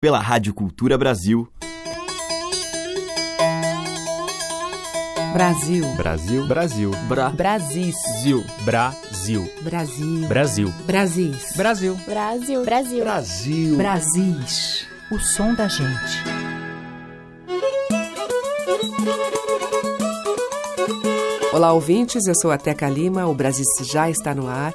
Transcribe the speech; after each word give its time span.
pela 0.00 0.18
Rádio 0.18 0.54
Cultura 0.54 0.96
Brasil. 0.96 1.46
Brasil. 5.34 5.84
Brasil. 5.94 6.46
Brasil. 6.46 6.90
Bra. 7.06 7.28
Brasil. 7.28 7.92
Brasil. 8.64 9.46
Brasil. 9.60 10.26
Brasil. 10.26 10.72
Brasil. 10.86 11.44
Brasil. 11.54 11.96
Brasil. 12.06 12.64
Brasil. 12.64 13.04
Brasil. 13.04 13.76
Brasis. 13.76 14.86
O 15.12 15.18
som 15.18 15.54
da 15.54 15.68
gente. 15.68 16.24
Olá, 21.52 21.74
ouvintes. 21.74 22.26
Eu 22.26 22.34
sou 22.34 22.50
a 22.50 22.56
Teca 22.56 22.88
Lima. 22.88 23.26
O 23.26 23.34
Brasil 23.34 23.66
já 23.84 24.08
está 24.08 24.34
no 24.34 24.48
ar. 24.48 24.72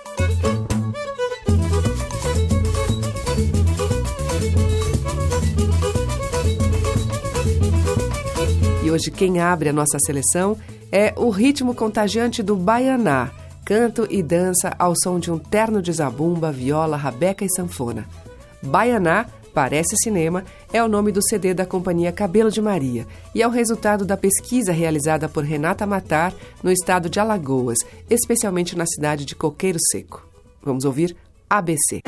Hoje 8.95 9.11
quem 9.11 9.39
abre 9.39 9.69
a 9.69 9.73
nossa 9.73 9.99
seleção 9.99 10.57
é 10.91 11.13
o 11.17 11.29
ritmo 11.29 11.75
contagiante 11.75 12.41
do 12.41 12.55
baianá, 12.55 13.29
canto 13.65 14.07
e 14.09 14.23
dança 14.23 14.73
ao 14.79 14.93
som 15.03 15.19
de 15.19 15.29
um 15.29 15.37
terno 15.37 15.81
de 15.81 15.91
zabumba, 15.91 16.51
viola, 16.51 16.95
rabeca 16.95 17.43
e 17.43 17.49
sanfona. 17.49 18.07
Baianá 18.63 19.25
Parece 19.53 19.95
Cinema 20.03 20.43
é 20.73 20.83
o 20.83 20.87
nome 20.87 21.13
do 21.13 21.21
CD 21.23 21.53
da 21.53 21.65
companhia 21.65 22.11
Cabelo 22.11 22.51
de 22.51 22.61
Maria 22.61 23.07
e 23.33 23.41
é 23.41 23.47
o 23.47 23.51
resultado 23.51 24.03
da 24.03 24.17
pesquisa 24.17 24.73
realizada 24.73 25.29
por 25.29 25.45
Renata 25.45 25.85
Matar 25.85 26.33
no 26.61 26.71
estado 26.71 27.09
de 27.09 27.21
Alagoas, 27.21 27.79
especialmente 28.09 28.77
na 28.77 28.85
cidade 28.85 29.23
de 29.23 29.33
Coqueiro 29.33 29.79
Seco. 29.91 30.27
Vamos 30.61 30.83
ouvir 30.83 31.15
ABC. 31.49 32.01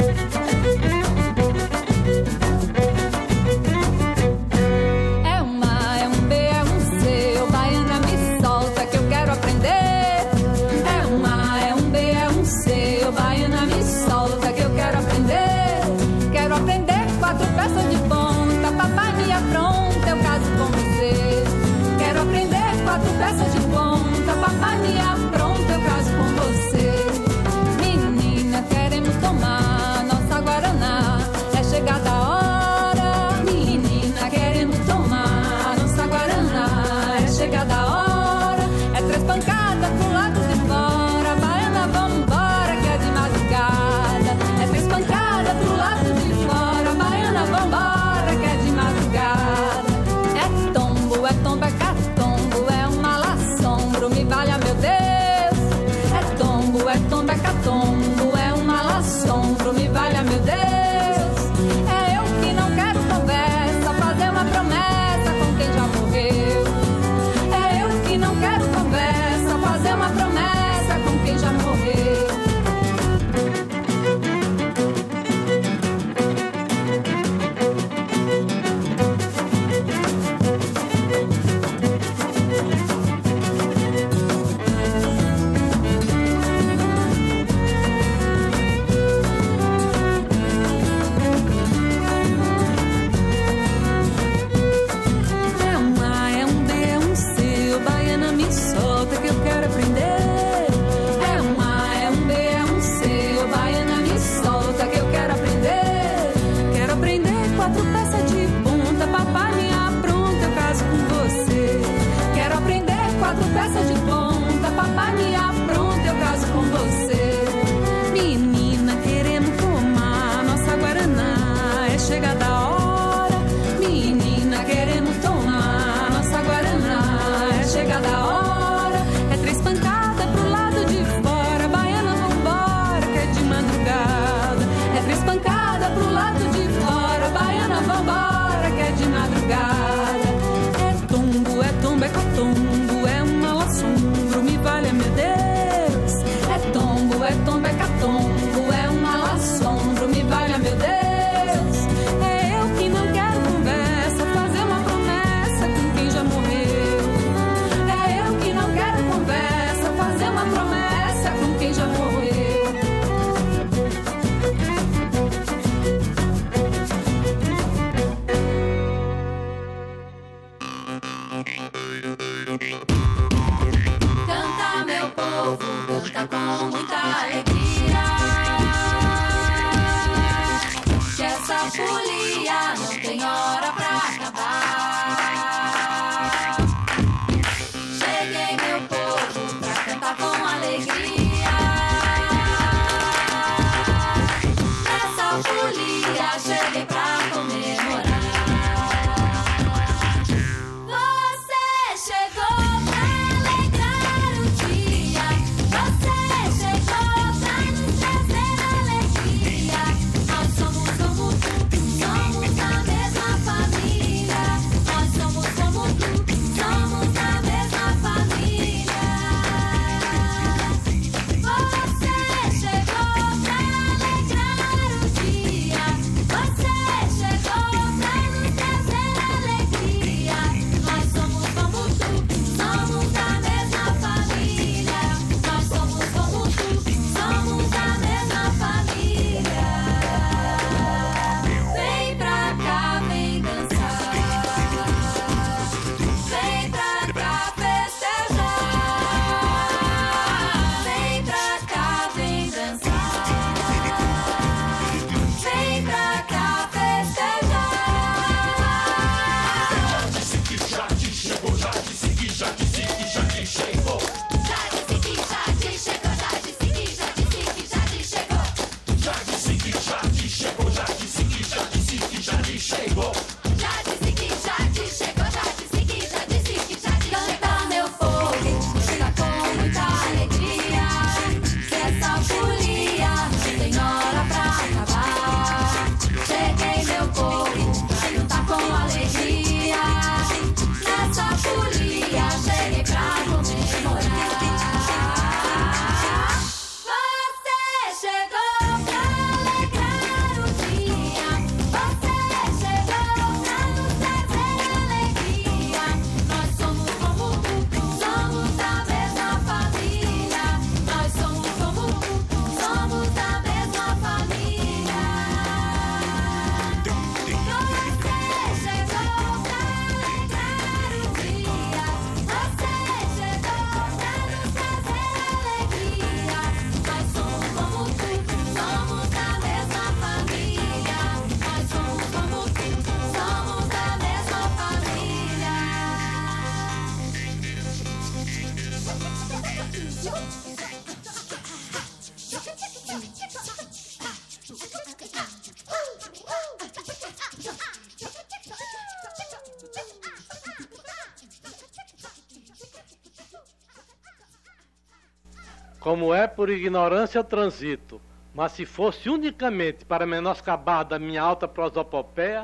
Como 355.97 356.13
é 356.13 356.27
por 356.27 356.47
ignorância 356.47 357.23
transito, 357.23 357.99
mas 358.31 358.51
se 358.51 358.67
fosse 358.67 359.09
unicamente 359.09 359.83
para 359.83 360.05
menoscabar 360.05 360.85
da 360.85 360.99
minha 360.99 361.23
alta 361.23 361.47
prosopopeia, 361.47 362.43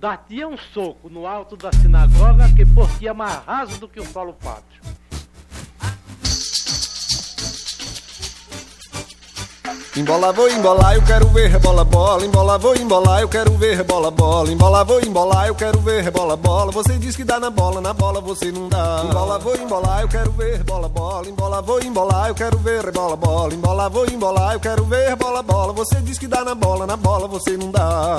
dar-te 0.00 0.44
um 0.44 0.58
soco 0.58 1.08
no 1.08 1.24
alto 1.24 1.56
da 1.56 1.70
sinagoga 1.70 2.52
que 2.56 2.66
por 2.66 2.90
ti 2.98 3.06
é 3.06 3.12
mais 3.12 3.36
raso 3.44 3.78
do 3.78 3.88
que 3.88 4.00
o 4.00 4.04
solo 4.04 4.32
pátrio. 4.32 4.67
Embola, 9.98 10.32
vou 10.32 10.48
embolar, 10.48 10.94
eu 10.94 11.02
quero 11.02 11.26
ver 11.30 11.50
rebola 11.50 11.82
bola. 11.82 12.24
Embola, 12.24 12.56
vou 12.56 12.76
embolar, 12.76 13.20
eu 13.20 13.28
quero 13.28 13.50
ver 13.56 13.76
rebola 13.76 14.12
bola. 14.12 14.48
Embola, 14.48 14.84
vou 14.84 15.00
embolar, 15.00 15.48
eu 15.48 15.56
quero 15.56 15.80
ver 15.80 16.04
rebola 16.04 16.36
bola. 16.36 16.70
Você 16.70 16.96
diz 16.98 17.16
que 17.16 17.24
dá 17.24 17.40
na 17.40 17.50
bola, 17.50 17.80
na 17.80 17.92
bola 17.92 18.20
você 18.20 18.52
não 18.52 18.68
dá. 18.68 19.02
Embola, 19.04 19.40
vou 19.40 19.56
embolar, 19.56 20.02
eu 20.02 20.08
quero 20.08 20.30
ver 20.30 20.62
bola 20.62 20.88
bola. 20.88 21.28
Embola, 21.28 21.60
vou 21.62 21.82
embolar, 21.82 22.28
eu 22.28 22.34
quero 22.36 22.58
ver 22.58 22.84
rebola 22.84 23.16
bola. 23.16 23.52
Embola, 23.52 23.88
vou 23.88 24.06
embolar, 24.06 24.52
eu 24.52 24.60
quero 24.60 24.84
ver 24.84 25.16
bola 25.16 25.42
bola. 25.42 25.72
Você 25.72 25.96
diz 25.96 26.16
que 26.16 26.28
dá 26.28 26.44
na 26.44 26.54
bola, 26.54 26.86
na 26.86 26.96
bola 26.96 27.26
você 27.26 27.56
não 27.56 27.72
dá. 27.72 28.16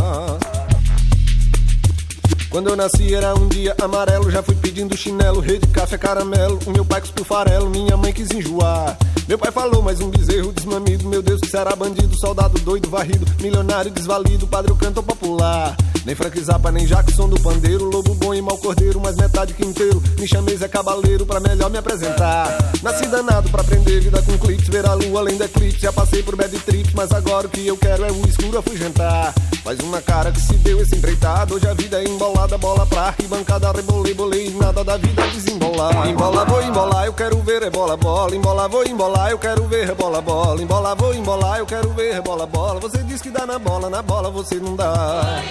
Quando 2.50 2.70
eu 2.70 2.76
nasci 2.76 3.14
era 3.14 3.36
um 3.36 3.48
dia 3.48 3.76
amarelo, 3.80 4.32
já 4.32 4.42
fui 4.42 4.56
pedindo 4.56 4.98
chinelo, 4.98 5.40
rede, 5.40 5.68
café, 5.68 6.00
caramelo. 6.00 6.60
O 6.66 6.72
meu 6.72 6.84
pai 6.84 7.00
cuspiu 7.00 7.24
farelo, 7.24 7.70
minha 7.70 7.96
mãe 7.96 8.12
quis 8.12 8.32
enjoar. 8.32 8.98
Meu 9.28 9.38
pai 9.38 9.52
falou, 9.52 9.84
mais 9.84 10.00
um 10.02 10.10
bezerro 10.10 10.52
desmamido. 10.52 11.08
Meu 11.08 11.22
Deus, 11.22 11.40
que 11.42 11.48
será 11.48 11.76
bandido, 11.76 12.20
soldado 12.20 12.60
doido, 12.62 12.90
varrido, 12.90 13.24
milionário 13.40 13.92
desvalido, 13.92 14.48
padre 14.48 14.74
canto 14.80 15.04
popular. 15.04 15.78
Nem 16.06 16.16
Frank 16.16 16.42
Zappa, 16.42 16.72
nem 16.72 16.88
Jackson 16.88 17.30
do 17.30 17.40
pandeiro, 17.40 17.86
lobo 17.86 18.16
bom 18.16 18.34
e 18.34 18.42
mau 18.42 18.58
cordeiro, 18.58 19.00
mas 19.00 19.16
metade 19.16 19.54
que 19.54 19.64
inteiro. 19.64 20.02
Me 20.18 20.28
chamei 20.28 20.58
Zé 20.58 20.68
Cabaleiro 20.68 21.28
pra 21.28 21.40
melhor 21.40 21.70
me 21.70 21.78
apresentar. 21.78 22.58
Nasci 22.82 23.06
danado 23.06 23.48
pra 23.50 23.62
aprender 23.62 24.00
vida 24.00 24.22
com 24.24 24.36
clips, 24.40 24.68
ver 24.70 24.88
a 24.88 24.94
lua 24.94 25.20
além 25.20 25.38
da 25.38 25.46
eclipse. 25.46 25.82
Já 25.82 25.94
passei 25.94 26.24
por 26.24 26.36
bad 26.36 26.58
trips, 26.60 26.94
mas 26.96 27.12
agora 27.12 27.46
o 27.46 27.50
que 27.50 27.68
eu 27.68 27.78
quero 27.78 28.06
é 28.06 28.12
o 28.12 28.28
escuro 28.28 28.58
afugentar. 28.58 29.36
Faz 29.64 29.80
uma 29.82 30.02
cara 30.02 30.32
que 30.32 30.42
se 30.42 30.54
deu 30.54 30.82
esse 30.82 30.96
empreitado, 30.96 31.54
hoje 31.54 31.68
a 31.68 31.74
vida 31.74 32.02
é 32.02 32.06
embolada, 32.06 32.39
bola 32.48 32.86
pra 32.86 33.08
arquibancada, 33.08 33.72
rebolei, 33.72 34.14
bolei, 34.14 34.50
nada 34.52 34.84
da 34.84 34.98
vida 34.98 35.22
desembolar. 35.28 36.08
Embola, 36.08 36.46
vou 36.46 36.62
embolar, 36.62 37.06
eu 37.06 37.14
quero 37.14 37.42
ver 37.42 37.64
é 37.64 37.70
bola, 37.70 37.96
bola, 37.98 38.36
embola, 38.36 38.68
vou 38.68 38.86
embolar 38.86 39.30
eu 39.30 39.38
quero 39.38 39.68
ver 39.68 39.88
rebola 39.88 40.22
bola. 40.22 40.62
Embola, 40.62 40.96
vou 40.96 41.14
embolar, 41.14 41.60
eu 41.60 41.66
quero 41.66 41.90
ver 41.94 42.14
rebola 42.14 42.46
bola. 42.46 42.80
Você 42.80 42.98
diz 43.04 43.22
que 43.22 43.30
dá 43.30 43.46
na 43.46 43.60
bola, 43.60 43.90
na 43.90 44.02
bola 44.02 44.30
você 44.30 44.56
não 44.56 44.76
dá. 44.76 45.44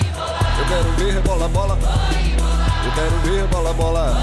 Eu 0.58 0.66
quero 0.66 0.90
ver 0.96 1.14
rebola 1.14 1.48
bola. 1.48 1.78
Eu 2.84 2.92
quero 2.92 3.18
ver 3.20 3.46
bola 3.48 3.72
bola. 3.72 4.16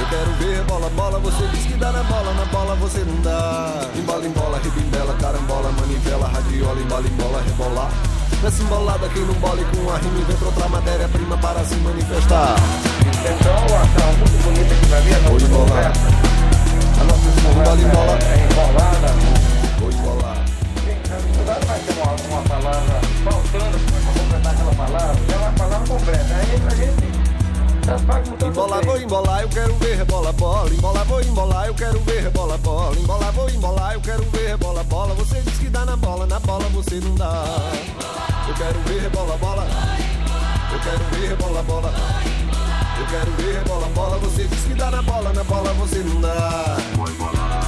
Eu 0.00 0.06
quero 0.08 0.30
ver 0.32 0.62
bola 0.64 0.88
bola. 0.90 1.18
Você 1.20 1.46
diz 1.48 1.66
que 1.66 1.74
dá 1.74 1.92
na 1.92 2.02
bola, 2.02 2.32
na 2.34 2.44
bola 2.46 2.74
você 2.76 2.98
não 3.00 3.22
dá. 3.22 3.88
Embola, 3.96 4.26
embola, 4.26 4.58
ribimbela, 4.58 5.14
carambola, 5.14 5.72
manivela, 5.72 6.28
radiola, 6.28 6.80
embola, 6.80 7.06
embola, 7.06 7.42
rebolar. 7.42 8.17
Nessa 8.42 8.62
embolada 8.62 9.08
quem 9.08 9.24
não 9.24 9.34
bole 9.34 9.64
com 9.64 9.90
a 9.90 9.98
rima 9.98 10.20
inventa 10.20 10.44
outra 10.44 10.68
matéria-prima 10.68 11.36
para 11.38 11.64
se 11.64 11.74
manifestar. 11.76 12.54
Então, 13.20 13.56
a 13.76 14.12
muito 14.16 14.44
bonita 14.44 14.74
que 14.74 14.86
vai 14.86 15.00
vir, 15.02 15.16
Vou 15.28 15.40
embolar. 15.40 15.92
A 17.00 17.04
nossa 17.04 17.28
Embola, 17.50 17.80
embola. 17.80 18.18
é 18.22 18.46
embolada. 18.50 19.08
Vou 19.80 19.90
embolar. 19.90 20.44
Cuidado 21.36 21.66
vai 21.66 21.78
ter 21.80 21.92
uma, 21.94 22.12
uma 22.12 22.42
palavra 22.42 23.00
faltando 23.24 23.78
para 23.78 24.12
completar 24.12 24.52
aquela 24.52 24.74
palavra. 24.74 25.16
É 25.32 25.36
uma 25.36 25.52
palavra 25.52 25.86
completa. 25.88 26.34
Aí 26.34 26.62
a 26.66 26.74
gente 26.74 27.07
Embola, 27.88 28.82
vou 28.82 29.00
embolar, 29.00 29.40
eu 29.40 29.48
quero 29.48 29.74
ver 29.76 29.96
rebola 29.96 30.30
bola. 30.34 30.68
Embola, 30.68 31.04
vou 31.04 31.22
embolar, 31.22 31.66
eu 31.68 31.74
quero 31.74 31.98
ver 32.00 32.22
rebola 32.22 32.58
bola. 32.58 32.94
Embola, 32.94 33.32
vou 33.32 33.48
embolar, 33.48 33.94
eu 33.94 34.00
quero 34.02 34.22
ver 34.24 34.48
rebola 34.48 34.84
bola. 34.84 35.14
Você 35.14 35.40
diz 35.40 35.58
que 35.58 35.70
dá 35.70 35.86
na 35.86 35.96
bola, 35.96 36.26
na 36.26 36.38
bola 36.38 36.68
você 36.68 36.96
não 36.96 37.14
dá. 37.14 37.44
Eu 38.46 38.54
quero 38.54 38.78
ver 38.80 39.00
rebola 39.00 39.38
bola. 39.38 39.66
Eu 40.70 40.80
quero 40.80 41.04
ver 41.12 41.28
rebola 41.28 41.62
bola. 41.62 41.94
Eu 42.98 43.06
quero 43.06 43.30
ver 43.32 43.58
rebola 43.58 43.86
bola. 43.94 44.18
Você 44.18 44.44
diz 44.44 44.64
que 44.64 44.74
dá 44.74 44.90
na 44.90 45.02
bola, 45.02 45.32
na 45.32 45.44
bola 45.44 45.72
você 45.72 45.98
não 46.00 46.20
dá. 46.20 46.76
Vou 46.94 47.67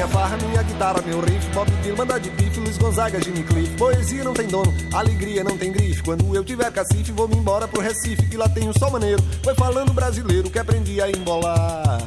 minha 0.00 0.08
farra, 0.08 0.36
minha 0.38 0.62
guitarra, 0.62 1.02
meu 1.04 1.20
riff. 1.20 1.46
Bob 1.52 1.70
Dylan, 1.82 1.96
banda 1.96 2.18
de 2.18 2.30
bife, 2.30 2.58
Luiz 2.58 2.78
Gonzaga, 2.78 3.22
Jimmy 3.22 3.42
Cliff. 3.42 3.76
Poesia 3.76 4.24
não 4.24 4.32
tem 4.32 4.46
dono, 4.46 4.72
alegria 4.94 5.44
não 5.44 5.58
tem 5.58 5.70
grife. 5.70 6.02
Quando 6.02 6.34
eu 6.34 6.42
tiver 6.42 6.70
cacife, 6.72 7.12
vou 7.12 7.28
me 7.28 7.36
embora 7.36 7.68
pro 7.68 7.82
Recife 7.82 8.26
Que 8.28 8.36
lá 8.36 8.48
tem 8.48 8.68
um 8.68 8.72
sol 8.72 8.90
maneiro, 8.90 9.22
foi 9.42 9.54
falando 9.54 9.92
brasileiro 9.92 10.48
Que 10.48 10.58
aprendi 10.58 11.02
a 11.02 11.10
embolar. 11.10 11.98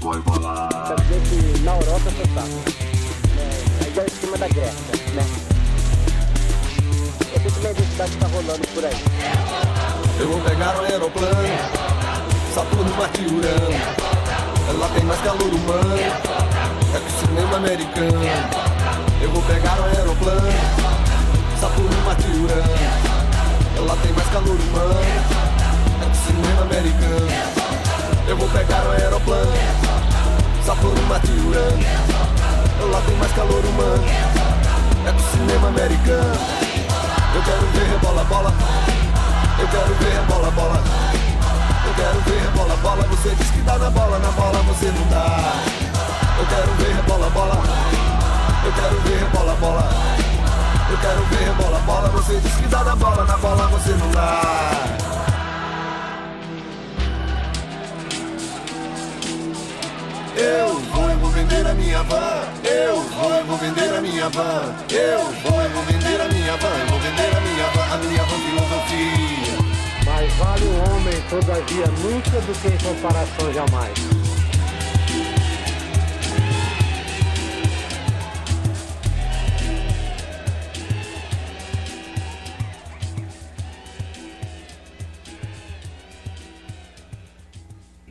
Quer 0.00 1.00
dizer 1.02 1.20
que 1.28 1.60
na 1.60 1.76
Europa 1.76 2.10
você 2.10 2.22
tá. 2.34 2.44
É, 3.38 3.88
igual 3.88 4.06
em 4.06 4.10
cima 4.10 4.38
da 4.38 4.48
Grécia, 4.48 5.14
né? 5.14 5.26
Eu 7.32 7.50
sei 7.50 7.60
que 7.60 7.66
a 7.66 7.70
identidade 7.70 8.16
tá 8.16 8.26
rolando 8.26 8.68
por 8.74 8.84
aí. 8.84 8.96
Eu 10.18 10.28
vou 10.28 10.40
pegar 10.40 10.80
um 10.80 10.84
aeroplano 10.84 11.48
Saturno, 12.54 12.96
Marte 12.96 13.22
e 13.22 13.26
Urano. 13.26 14.78
Lá 14.80 14.88
tem 14.88 15.04
mais 15.04 15.20
calor 15.20 15.54
humano 15.54 16.59
É 16.92 16.98
que 16.98 17.06
o 17.06 17.26
cinema 17.26 17.56
americano. 17.56 18.20
Eu 19.22 19.30
vou 19.30 19.42
pegar 19.42 19.78
um 19.80 19.84
aeroplano. 19.84 20.52
Saturno, 21.60 22.04
Marte 22.04 22.26
Urano 22.26 23.86
Lá 23.86 23.96
tem 24.02 24.12
mais 24.12 24.28
calor 24.30 24.56
humano. 24.56 25.00
É 26.00 26.04
que 26.04 26.10
o 26.10 26.20
cinema 26.26 26.62
americano. 26.62 27.28
Eu 28.26 28.36
vou 28.36 28.48
pegar 28.48 28.82
um 28.86 28.90
aeroplano. 28.90 29.52
Saturno, 30.66 31.02
Marte 31.08 31.30
Urano 31.30 32.90
Lá 32.90 33.02
tem 33.06 33.16
mais 33.16 33.32
calor 33.32 33.64
humano. 33.64 34.04
É 35.06 35.12
que 35.12 35.20
o 35.20 35.30
cinema 35.30 35.68
americano. 35.68 36.34
Eu 37.34 37.42
quero 37.42 37.66
ver 37.72 37.88
rebola, 37.88 38.24
bola. 38.24 38.54
Eu 39.60 39.68
quero 39.68 39.94
ver 39.94 40.22
bola, 40.26 40.50
bola. 40.50 40.82
Eu 41.86 41.94
quero 41.94 42.20
ver 42.22 42.50
bola, 42.56 42.76
bola. 42.82 43.02
Você 43.10 43.34
diz 43.36 43.50
que 43.50 43.60
dá 43.60 43.78
na 43.78 43.90
bola, 43.90 44.18
na 44.18 44.30
bola 44.32 44.62
você 44.64 44.86
não 44.86 45.06
dá. 45.08 45.79
Eu 46.40 46.46
quero 46.46 46.72
ver 46.72 47.02
bola, 47.02 47.28
bola. 47.30 47.62
Eu 48.64 48.72
quero 48.72 49.00
ver 49.02 49.24
bola, 49.26 49.54
bola. 49.56 49.90
Eu 50.90 50.96
quero 50.96 51.22
ver 51.24 51.52
bola, 51.62 51.78
bola. 51.80 52.08
Você 52.08 52.40
diz 52.40 52.54
que 52.54 52.66
dá 52.68 52.82
na 52.82 52.96
bola, 52.96 53.24
na 53.26 53.36
bola 53.36 53.66
você 53.66 53.90
não 53.90 54.10
dá. 54.10 54.40
Eu 60.34 60.80
vou 60.94 61.10
envolvendo 61.10 61.48
vender 61.50 61.66
a 61.66 61.74
minha 61.74 62.02
van. 62.04 62.42
Eu 62.64 63.02
vou, 63.02 63.34
eu 63.34 63.44
vou 63.44 63.58
vender 63.58 63.94
a 63.94 64.00
minha 64.00 64.28
van. 64.30 64.74
Eu 64.88 65.18
vou, 65.42 65.60
eu 65.60 65.70
vou 65.70 65.82
vender 65.84 66.20
a 66.22 66.28
minha 66.28 66.56
van. 66.56 66.68
Eu 66.68 66.86
vou 66.86 67.00
vender 67.00 67.36
a 67.36 67.40
minha 67.40 67.66
van, 67.74 67.94
a 67.94 67.98
minha 67.98 68.22
van 68.24 68.38
filosofia. 68.38 69.58
Mais 70.06 70.32
vale 70.36 70.64
um 70.64 70.96
homem, 70.96 71.20
todavia, 71.28 71.86
nunca 72.02 72.40
do 72.40 72.60
que 72.62 72.68
em 72.68 72.78
comparação 72.78 73.52
jamais. 73.52 74.39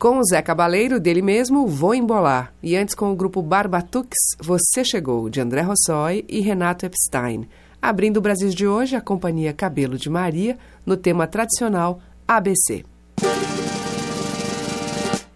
Com 0.00 0.16
o 0.16 0.24
Zé 0.24 0.40
Cabaleiro, 0.40 0.98
dele 0.98 1.20
mesmo, 1.20 1.66
Vou 1.66 1.94
Embolar. 1.94 2.54
E 2.62 2.74
antes 2.74 2.94
com 2.94 3.12
o 3.12 3.14
grupo 3.14 3.42
Barbatux, 3.42 4.16
Você 4.40 4.82
Chegou, 4.82 5.28
de 5.28 5.42
André 5.42 5.60
Rossoi 5.60 6.24
e 6.26 6.40
Renato 6.40 6.86
Epstein. 6.86 7.46
Abrindo 7.82 8.16
o 8.16 8.20
Brasil 8.22 8.48
de 8.48 8.66
hoje, 8.66 8.96
a 8.96 9.00
companhia 9.02 9.52
Cabelo 9.52 9.98
de 9.98 10.08
Maria, 10.08 10.56
no 10.86 10.96
tema 10.96 11.26
tradicional 11.26 12.00
ABC. 12.26 12.82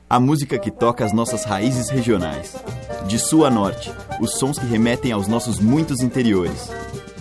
A 0.09 0.19
música 0.19 0.59
que 0.59 0.71
toca 0.71 1.05
as 1.05 1.13
nossas 1.13 1.45
raízes 1.45 1.91
regionais. 1.91 2.57
De 3.07 3.19
sul 3.19 3.45
a 3.45 3.51
norte, 3.51 3.93
os 4.19 4.39
sons 4.39 4.59
que 4.59 4.65
remetem 4.65 5.13
aos 5.13 5.29
nossos 5.29 5.61
muitos 5.61 6.01
interiores. 6.01 6.71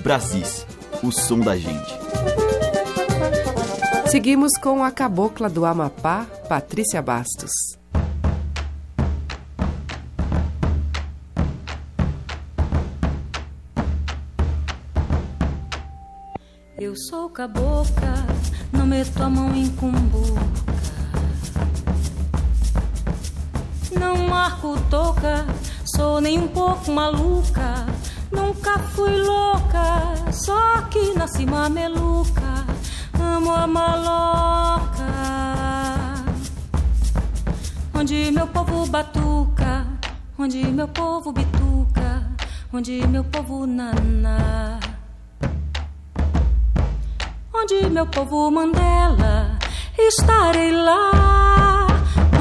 Brasis, 0.02 0.66
o 1.04 1.12
som 1.12 1.42
da 1.42 1.58
gente. 1.58 2.02
Seguimos 4.13 4.51
com 4.62 4.84
a 4.84 4.91
cabocla 4.91 5.50
do 5.50 5.65
Amapá, 5.65 6.27
Patrícia 6.48 7.01
Bastos. 7.01 7.50
Eu 16.77 16.96
sou 16.96 17.27
cabocla, 17.32 18.13
não 18.72 18.86
meto 18.86 19.20
a 19.20 19.27
mão 19.27 19.55
em 19.55 19.67
cumbuca. 19.70 20.41
Não 24.00 24.27
marco 24.27 24.79
toca, 24.91 25.43
sou 25.96 26.22
nem 26.22 26.38
um 26.38 26.48
pouco 26.50 26.91
maluca. 26.91 27.88
Nunca 28.32 28.77
fui 28.77 29.24
louca, 29.24 30.32
só 30.32 30.84
que 30.84 31.15
nasci 31.15 31.48
mameluca 31.48 32.73
amo 33.24 33.51
a 33.51 33.65
maloca, 33.68 35.10
onde 37.94 38.32
meu 38.32 38.48
povo 38.48 38.86
batuca, 38.88 39.88
onde 40.38 40.63
meu 40.65 40.88
povo 40.88 41.32
bituca, 41.32 42.24
onde 42.74 43.08
meu 43.08 43.24
povo 43.24 43.65
naná, 43.65 44.80
onde 47.53 47.89
meu 47.89 48.06
povo 48.08 48.51
Mandela, 48.51 49.58
estarei 49.98 50.72
lá, 50.72 51.88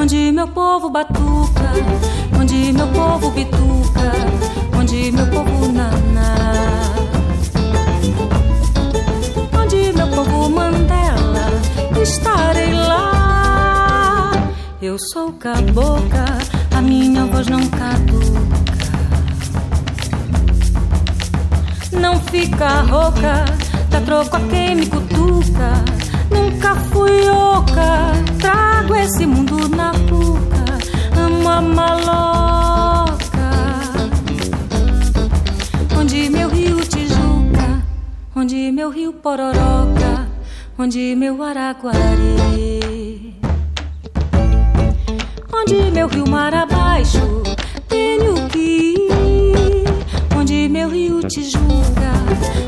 onde 0.01 0.33
meu 0.33 0.49
povo 0.49 0.91
batuca, 0.91 1.71
onde 2.39 2.73
meu 2.73 2.89
povo 2.89 3.31
bituca, 3.31 4.13
onde 4.79 5.13
meu 5.13 5.27
povo 5.29 5.73
naná 5.73 6.42
povo 10.25 10.49
Mandela, 10.49 11.49
estarei 12.01 12.73
lá. 12.73 14.33
Eu 14.81 14.97
sou 15.13 15.33
cabocla, 15.33 16.39
a 16.77 16.81
minha 16.81 17.25
voz 17.27 17.47
não 17.49 17.67
caduca. 17.69 18.93
Não 21.93 22.21
fica 22.21 22.83
rouca, 22.83 23.45
dá 23.91 24.01
troco 24.01 24.37
a 24.37 24.41
quem 24.41 24.77
me 24.77 24.87
cutuca. 24.87 25.85
Nunca 26.31 26.75
fui 26.77 27.29
oca, 27.29 28.13
trago 28.41 28.95
esse 28.97 29.27
mundo 29.27 29.69
na 29.69 29.93
boca. 29.93 30.63
Amo 31.17 31.49
a 31.49 31.61
maloca, 31.61 33.51
onde 35.99 36.29
meu 36.31 36.49
rio 36.49 36.81
Tijuca, 36.81 37.83
onde 38.35 38.73
meu 38.73 38.91
rio 38.91 39.13
Pororoca 39.13 39.62
onde 40.83 41.15
meu 41.15 41.41
Araguari, 41.41 43.37
onde 45.55 45.93
meu 45.93 46.09
rio 46.09 46.29
mar 46.29 46.53
abaixo 46.53 47.21
tenho 47.89 48.49
que 48.49 48.59
ir, 48.59 49.85
onde 50.37 50.69
meu 50.69 50.89
rio 50.89 51.21
Tijuca, 51.23 52.13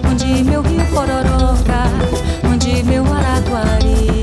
onde 0.09 0.44
meu 0.44 0.62
rio 0.62 0.85
Pororoca, 0.92 1.90
onde 2.52 2.85
meu 2.85 3.04
Araguari, 3.12 4.23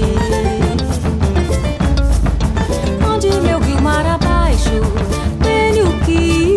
onde 3.14 3.30
meu 3.42 3.60
rio 3.60 3.82
mar 3.82 4.06
abaixo 4.06 4.80
tenho 5.44 6.00
que 6.06 6.12
ir. 6.14 6.51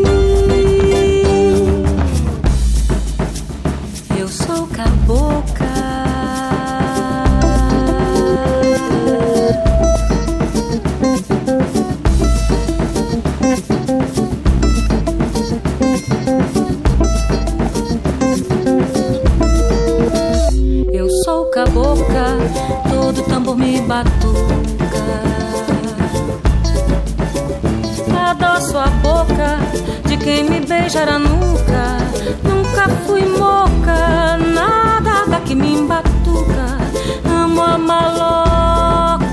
Quem 30.85 30.91
me 30.91 30.91
beija 30.91 31.03
a 31.05 31.19
nuca. 31.19 31.99
Nunca 32.43 32.88
fui 33.07 33.25
moca, 33.25 34.37
nada 34.37 35.25
daqui 35.29 35.55
me 35.55 35.75
embatuca. 35.75 36.79
Amo 37.25 37.62
a 37.62 37.79
maloca, 37.79 39.25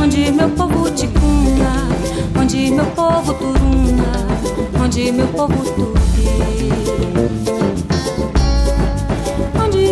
onde 0.00 0.32
meu 0.32 0.50
povo 0.50 0.90
ticuna, 0.90 1.88
onde 2.40 2.70
meu 2.70 2.86
povo 2.86 3.34
turuna, 3.34 4.12
onde 4.82 5.12
meu 5.12 5.28
povo 5.28 5.64
tupi 5.72 6.04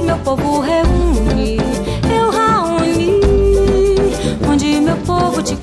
meu 0.05 0.19
povo 0.19 0.61
reúne, 0.61 1.57
eu 2.13 2.31
rauni, 2.31 3.21
onde 4.49 4.81
meu 4.81 4.97
povo 4.99 5.43
te 5.43 5.57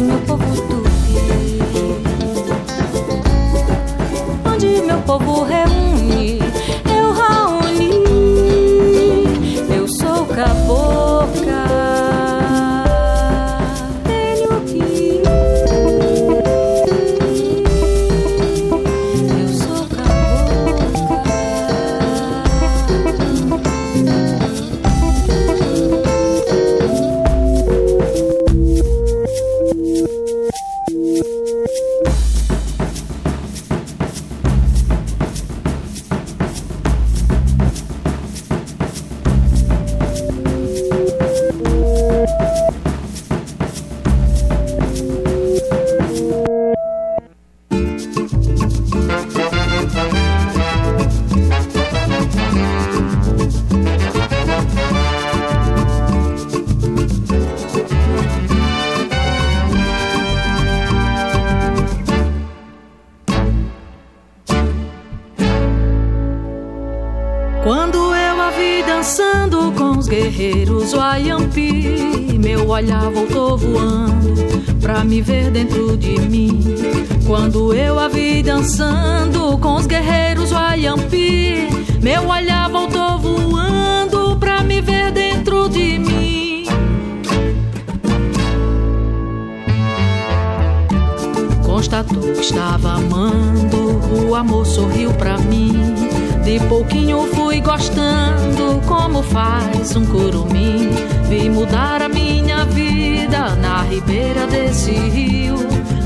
meu 0.00 0.18
povo 0.20 0.54
tupi, 0.68 1.14
onde 4.52 4.82
meu 4.82 4.98
povo 5.02 5.44
reúne, 5.44 5.93
me 75.04 75.20
ver 75.20 75.50
dentro 75.50 75.96
de 75.96 76.18
mim. 76.20 76.60
Quando 77.26 77.74
eu 77.74 77.98
a 77.98 78.08
vi 78.08 78.42
dançando 78.42 79.58
com 79.58 79.74
os 79.76 79.86
guerreiros 79.86 80.50
Wayampi, 80.50 81.68
meu 82.02 82.28
olhar 82.28 82.68
voltou 82.70 83.18
voando 83.18 84.36
pra 84.36 84.62
me 84.62 84.80
ver 84.80 85.12
dentro 85.12 85.68
de 85.68 85.98
mim. 85.98 86.66
Constatou 91.64 92.22
que 92.32 92.40
estava 92.40 92.92
amando, 92.92 94.00
o 94.28 94.34
amor 94.34 94.66
sorriu 94.66 95.12
pra 95.14 95.38
mim. 95.38 95.94
De 96.44 96.60
pouquinho 96.68 97.26
fui 97.34 97.60
gostando 97.60 98.80
como 98.86 99.22
faz 99.22 99.96
um 99.96 100.04
curumim. 100.04 100.90
Vi 101.28 101.48
mudar 101.48 102.02
a 102.02 102.08
minha 102.08 102.64
vida 102.66 103.56
ribeira 103.94 104.46
desse 104.46 104.90
rio. 104.90 105.54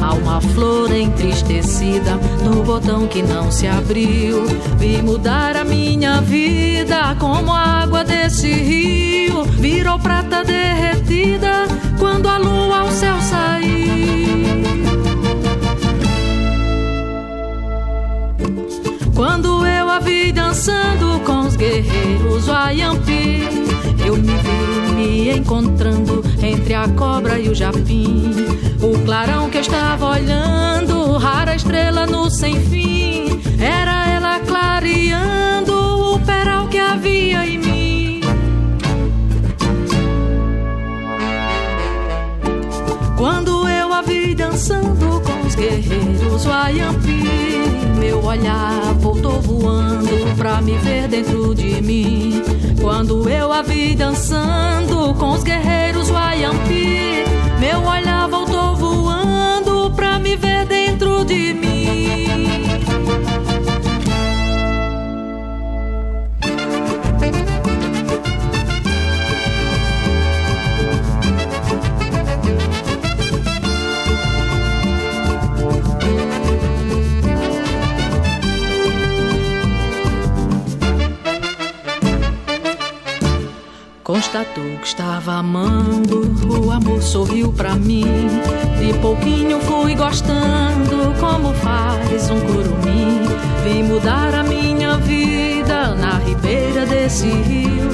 Há 0.00 0.14
uma 0.14 0.40
flor 0.40 0.92
entristecida 0.92 2.16
no 2.45 2.62
botão 2.62 3.07
que 3.07 3.23
não 3.23 3.50
se 3.50 3.66
abriu. 3.66 4.45
Vi 4.76 5.00
mudar 5.02 5.57
a 5.57 5.64
minha 5.64 6.21
vida 6.21 7.16
como 7.18 7.52
a 7.52 7.83
água 7.83 8.04
desse 8.04 8.52
rio. 8.52 9.45
Virou 9.45 9.99
prata 9.99 10.45
derretida 10.45 11.66
quando 11.99 12.28
a 12.28 12.38
lua 12.38 12.80
ao 12.80 12.90
céu 12.90 13.16
saiu. 13.21 13.78
Quando 19.14 19.66
eu 19.66 19.90
a 19.90 19.99
vi 19.99 20.30
dançando 20.30 21.21
com 21.25 21.40
os 21.40 21.57
guerreiros 21.57 22.47
Wayampi, 22.47 23.49
eu 24.07 24.16
me 24.16 24.33
vi 24.37 24.68
me 24.95 25.30
encontrando 25.30 26.27
entre 26.48 26.74
a 26.74 26.88
cobra 26.88 27.38
e 27.38 27.48
o 27.48 27.54
japim. 27.54 28.32
O 28.82 29.04
clarão 29.04 29.50
que 29.50 29.58
estava 29.58 30.10
olhando, 30.10 31.16
rara 31.18 31.54
estrela 31.54 32.06
no 32.06 32.30
sem 32.30 32.58
fim, 32.60 33.40
era 33.60 34.08
ela 34.08 34.40
clareando 34.40 36.14
o 36.14 36.20
peral 36.20 36.68
que 36.68 36.78
havia 36.78 37.46
em 37.46 37.58
mim. 37.58 38.20
Quando 43.16 43.68
eu 43.68 43.92
a 43.92 44.02
vi 44.02 44.34
dançando 44.34 45.20
com 45.20 45.38
guerreiros 45.58 46.46
Wayampi, 46.46 47.22
meu 47.98 48.24
olhar 48.24 48.94
voltou 48.94 49.40
voando 49.40 50.36
pra 50.36 50.60
me 50.62 50.78
ver 50.78 51.08
dentro 51.08 51.52
de 51.54 51.82
mim. 51.82 52.42
Quando 52.80 53.28
eu 53.28 53.52
a 53.52 53.62
vi 53.62 53.96
dançando 53.96 55.14
com 55.14 55.32
os 55.32 55.42
guerreiros 55.42 56.10
Wayampi, 56.10 57.24
meu 57.58 57.82
olhar 57.82 58.28
voltou 58.28 58.76
voando 58.76 59.90
pra 59.96 60.18
me 60.20 60.36
ver 60.36 60.64
dentro 60.66 61.24
de 61.24 61.52
mim. 61.52 62.38
Constatou 84.18 84.76
que 84.81 84.87
estava 84.88 85.35
amando, 85.35 86.22
o 86.48 86.72
amor 86.72 87.00
sorriu 87.00 87.52
pra 87.52 87.76
mim. 87.76 88.04
De 88.76 88.92
pouquinho 88.98 89.61
fui 89.61 89.94
gostando, 89.94 91.14
como 91.20 91.54
faz 91.54 92.28
um 92.28 92.40
curumim. 92.40 93.20
Vi 93.62 93.81
mudar 93.85 94.35
a 94.35 94.42
minha 94.42 94.96
vida 94.96 95.94
na 95.94 96.18
ribeira 96.18 96.85
desse 96.85 97.28
rio. 97.28 97.88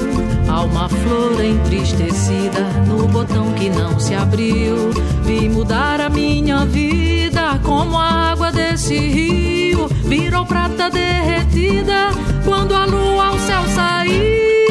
Uma 0.47 0.89
flor 0.89 1.45
entristecida 1.45 2.61
no 2.87 3.07
botão 3.07 3.53
que 3.53 3.69
não 3.69 3.99
se 3.99 4.15
abriu. 4.15 4.89
Vi 5.23 5.47
mudar 5.47 6.01
a 6.01 6.09
minha 6.09 6.65
vida 6.65 7.59
como 7.61 7.99
a 7.99 8.31
água 8.31 8.51
desse 8.51 8.97
rio. 8.97 9.87
Virou 10.03 10.43
prata 10.43 10.89
derretida 10.89 12.09
quando 12.43 12.73
a 12.73 12.85
lua 12.85 13.27
ao 13.27 13.37
céu 13.37 13.63
saiu. 13.75 14.64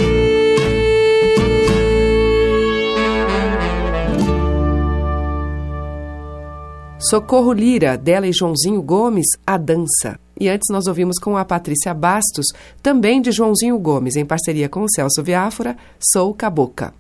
Socorro 6.99 7.53
Lira, 7.53 7.99
dela 7.99 8.27
e 8.27 8.33
Joãozinho 8.33 8.81
Gomes, 8.81 9.27
A 9.47 9.57
Dança. 9.57 10.19
E 10.39 10.49
antes 10.49 10.69
nós 10.71 10.87
ouvimos 10.87 11.19
com 11.19 11.37
a 11.37 11.45
Patrícia 11.45 11.93
Bastos, 11.93 12.47
também 12.83 13.21
de 13.21 13.31
Joãozinho 13.31 13.79
Gomes, 13.79 14.17
em 14.17 14.25
parceria 14.25 14.69
com 14.69 14.83
o 14.83 14.91
Celso 14.91 15.23
Viáfora, 15.23 15.77
Sou 15.99 16.33
Caboca. 16.33 16.95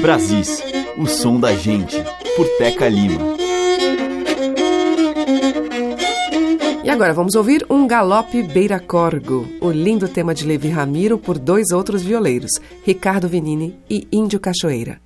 Brasis, 0.00 0.62
o 0.98 1.06
som 1.06 1.38
da 1.38 1.54
gente, 1.54 1.96
por 2.36 2.46
Teca 2.58 2.88
Lima. 2.88 3.34
E 6.82 6.90
agora 6.90 7.14
vamos 7.14 7.34
ouvir 7.34 7.64
um 7.70 7.86
galope 7.86 8.42
beira 8.42 8.78
corgo, 8.78 9.48
o 9.60 9.70
lindo 9.70 10.06
tema 10.06 10.34
de 10.34 10.44
Levi 10.44 10.68
Ramiro 10.68 11.18
por 11.18 11.38
dois 11.38 11.70
outros 11.70 12.02
violeiros, 12.02 12.50
Ricardo 12.82 13.26
Venini 13.26 13.78
e 13.88 14.06
Índio 14.12 14.38
Cachoeira. 14.38 15.00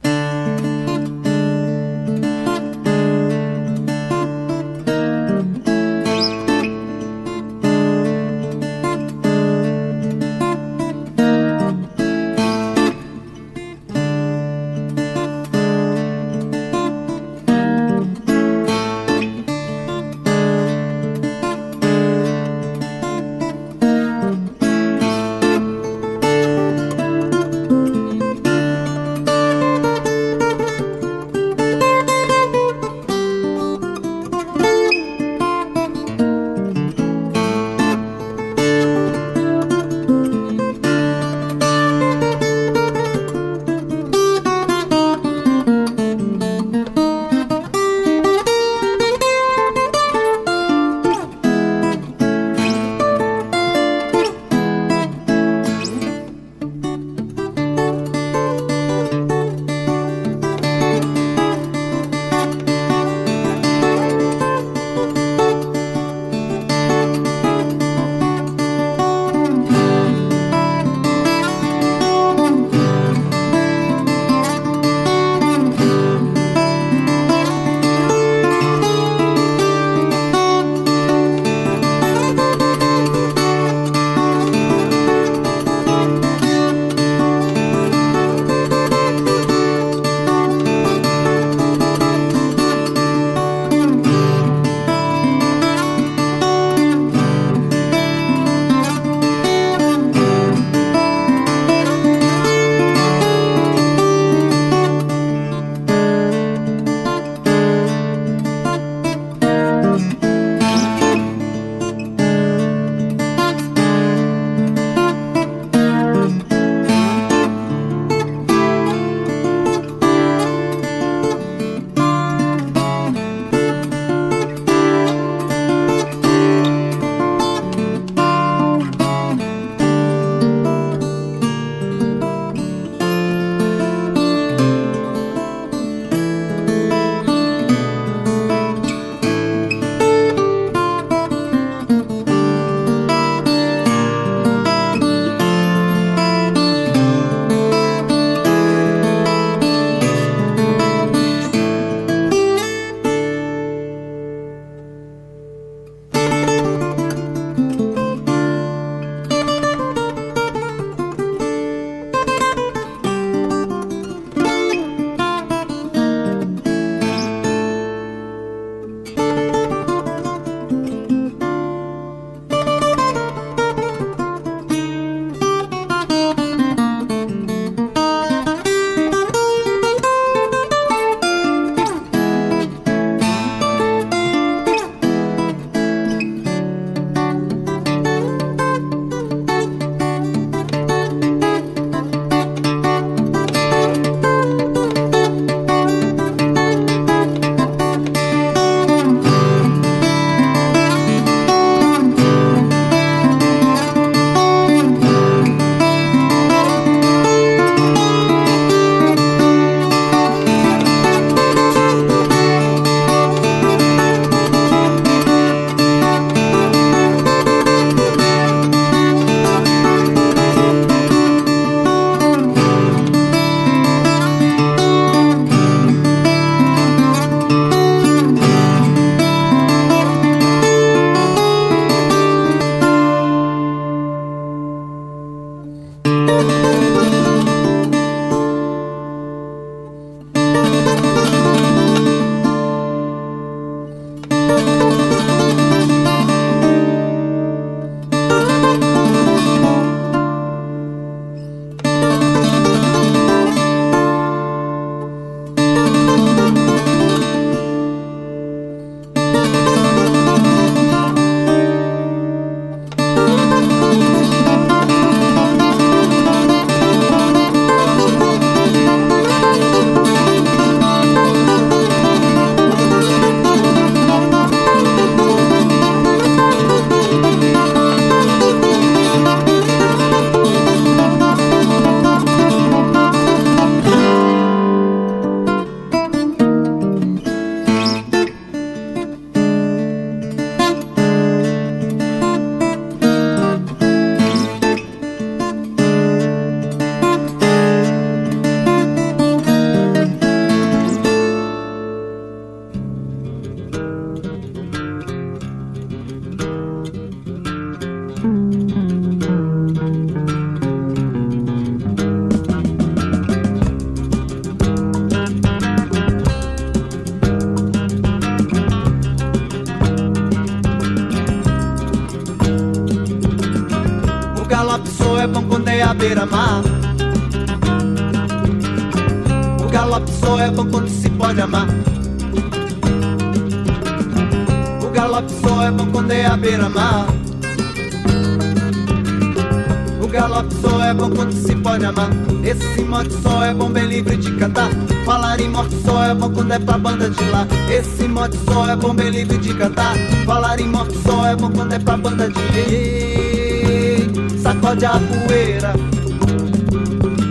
Mote 342.98 343.14
só 343.22 343.44
é 343.44 343.54
bom 343.54 343.70
bem 343.70 343.86
livre 343.86 344.16
de 344.16 344.32
cantar. 344.32 344.70
Falar 345.04 345.40
em 345.40 345.48
morte 345.50 345.76
só 345.84 346.02
é 346.02 346.12
bom 346.12 346.32
quando 346.32 346.50
é 346.50 346.58
pra 346.58 346.76
banda 346.78 347.08
de 347.08 347.24
lá. 347.30 347.46
Esse 347.70 348.08
mote 348.08 348.36
só 348.38 348.68
é 348.68 348.74
bom 348.74 348.92
bem 348.92 349.10
livre 349.10 349.38
de 349.38 349.54
cantar. 349.54 349.94
Falar 350.26 350.58
em 350.58 350.66
morte 350.66 350.98
só 351.06 351.24
é 351.24 351.36
bom 351.36 351.48
quando 351.48 351.74
é 351.74 351.78
pra 351.78 351.96
banda 351.96 352.28
de 352.28 352.40
Ei, 352.58 354.10
Sacode 354.42 354.84
a 354.84 354.98
poeira. 354.98 355.74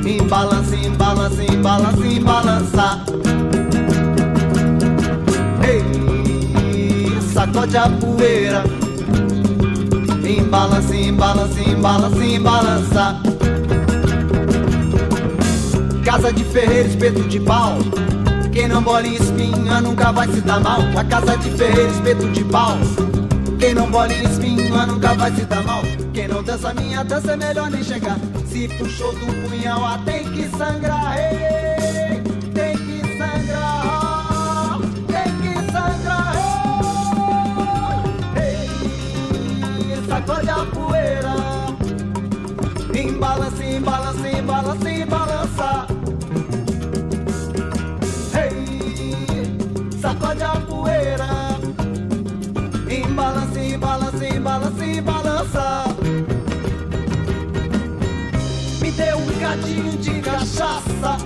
Embalança, 0.06 0.74
embalança, 0.74 1.44
embalança, 1.44 2.08
embalança. 2.08 3.04
Ei, 5.68 7.22
sacode 7.34 7.76
a 7.76 7.90
poeira. 7.90 8.64
Embalança, 10.24 10.96
embalança, 10.96 11.60
embalança, 11.60 12.24
embalança. 12.24 13.27
Casa 16.08 16.32
de 16.32 16.42
ferreiro, 16.46 16.88
espeto 16.88 17.22
de 17.24 17.38
pau. 17.38 17.80
Quem 18.54 18.66
não 18.70 18.82
bola 18.82 19.06
em 19.06 19.16
espinha 19.16 19.82
nunca 19.82 20.10
vai 20.14 20.26
se 20.30 20.40
dar 20.40 20.62
mal. 20.62 20.80
A 20.98 21.04
casa 21.04 21.38
de 21.38 21.50
ferreiro, 21.50 21.92
espeto 21.92 22.30
de 22.30 22.46
pau. 22.46 22.78
Quem 23.60 23.74
não 23.74 23.92
bola 23.92 24.14
em 24.14 24.24
espinha 24.24 24.86
nunca 24.86 25.14
vai 25.16 25.36
se 25.36 25.42
dar 25.44 25.62
mal. 25.66 25.82
Quem 26.14 26.30
não 26.30 26.42
dança 26.42 26.74
minha 26.76 27.04
dança 27.04 27.34
é 27.34 27.36
melhor 27.36 27.70
nem 27.70 27.84
chegar. 27.84 28.18
Se 28.46 28.70
puxou 28.70 29.12
do 29.16 29.50
punhal, 29.50 29.84
ah, 29.84 30.00
tem 30.06 30.24
que 30.32 30.48
sangrar. 30.48 31.18
Ei, 31.20 32.22
tem 32.54 32.78
que 32.78 33.18
sangrar. 33.18 34.80
Tem 35.08 35.30
que 35.42 35.72
sangrar. 35.74 36.34
Ei, 38.38 40.08
sacode 40.08 40.50
a 40.50 40.66
poeira. 40.74 41.36
Embalança, 42.96 43.66
embalança, 43.66 44.30
embalança, 44.30 44.90
embalança. 44.90 45.27
Cachaça. 60.58 61.18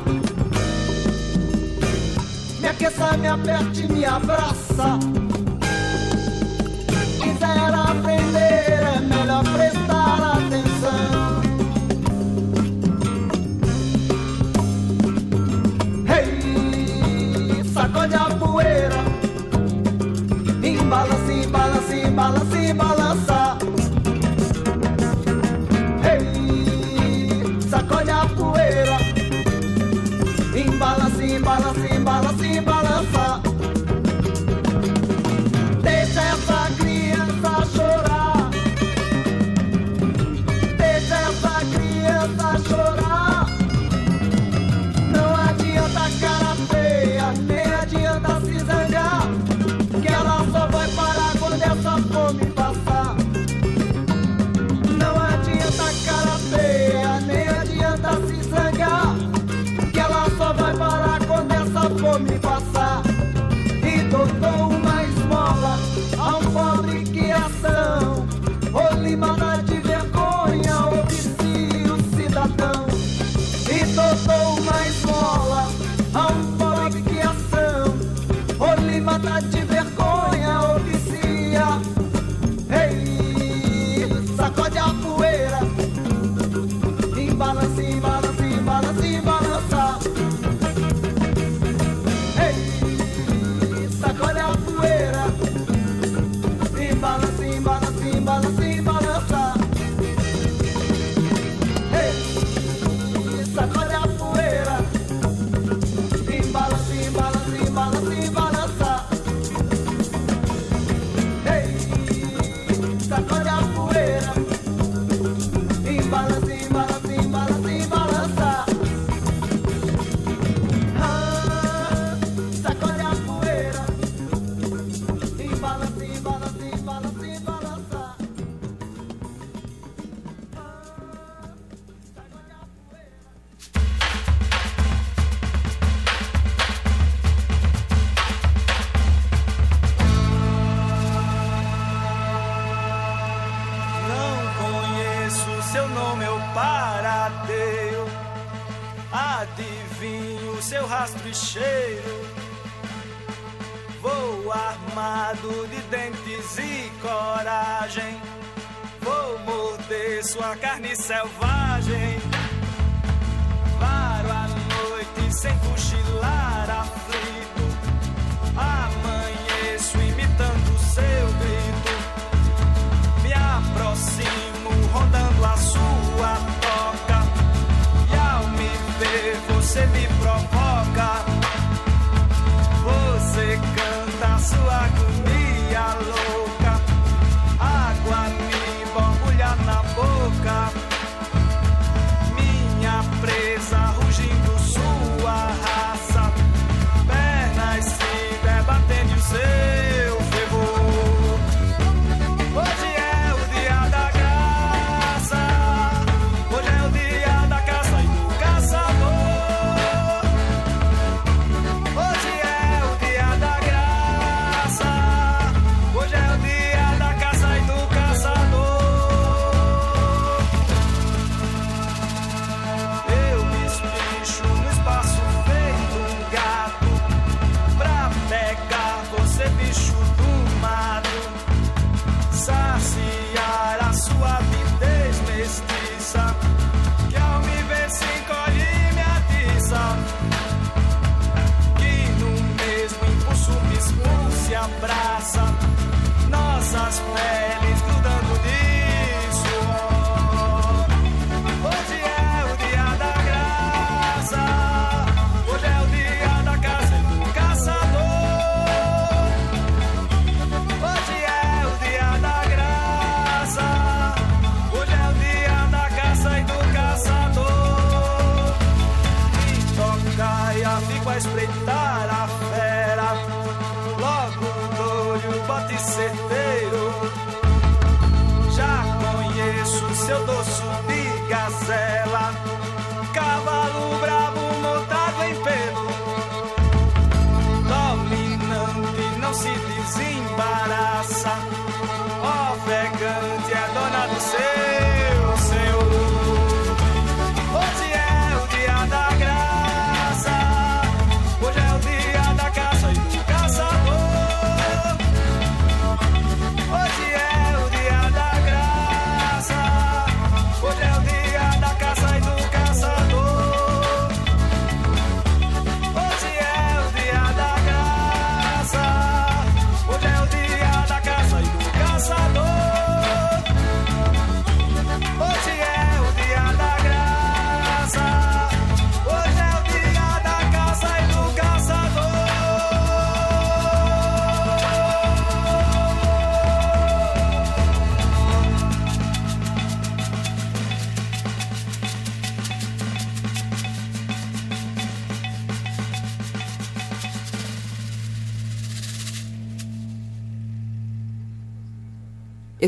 Me 2.60 2.68
aqueça, 2.68 3.18
me 3.18 3.28
aperte, 3.28 3.88
me 3.88 4.06
abraça. 4.06 5.00
Quiser 7.22 7.74
aprender, 7.74 8.84
é 8.84 9.00
melhor 9.00 9.44
prestar 9.44 10.38
atenção. 10.38 11.42
Hey, 16.10 17.64
sacode 17.74 18.16
a 18.16 18.26
poeira. 18.36 19.02
Embalança, 20.62 21.32
embalança, 21.32 21.96
embalança, 21.96 22.58
embalança. 22.58 22.91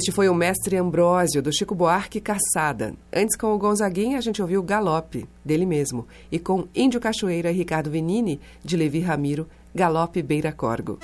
Este 0.04 0.12
foi 0.12 0.28
o 0.28 0.36
Mestre 0.36 0.76
Ambrósio, 0.76 1.42
do 1.42 1.50
Chico 1.56 1.74
Buarque 1.74 2.20
Caçada. 2.20 2.94
Antes, 3.16 3.38
com 3.38 3.54
o 3.54 3.58
Gonzaguinha, 3.58 4.18
a 4.18 4.22
gente 4.22 4.42
ouviu 4.42 4.62
Galope, 4.62 5.26
dele 5.46 5.66
mesmo. 5.66 6.06
E 6.30 6.38
com 6.38 6.68
Índio 6.76 7.00
Cachoeira 7.00 7.50
e 7.50 7.56
Ricardo 7.56 7.90
Venini, 7.90 8.38
de 8.62 8.76
Levi 8.76 9.00
Ramiro, 9.00 9.48
Galope 9.74 10.22
Beira 10.22 10.52
Corgo. 10.52 11.00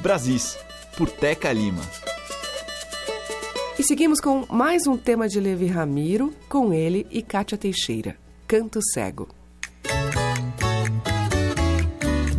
Brasis, 0.00 0.58
por 0.94 1.08
Teca 1.08 1.50
Lima. 1.50 1.80
E 3.78 3.82
seguimos 3.82 4.20
com 4.20 4.44
mais 4.50 4.86
um 4.86 4.98
tema 4.98 5.26
de 5.26 5.40
Levi 5.40 5.68
Ramiro, 5.68 6.34
com 6.46 6.74
ele 6.74 7.06
e 7.10 7.22
Cátia 7.22 7.56
Teixeira, 7.56 8.18
Canto 8.46 8.80
Cego. 8.92 9.28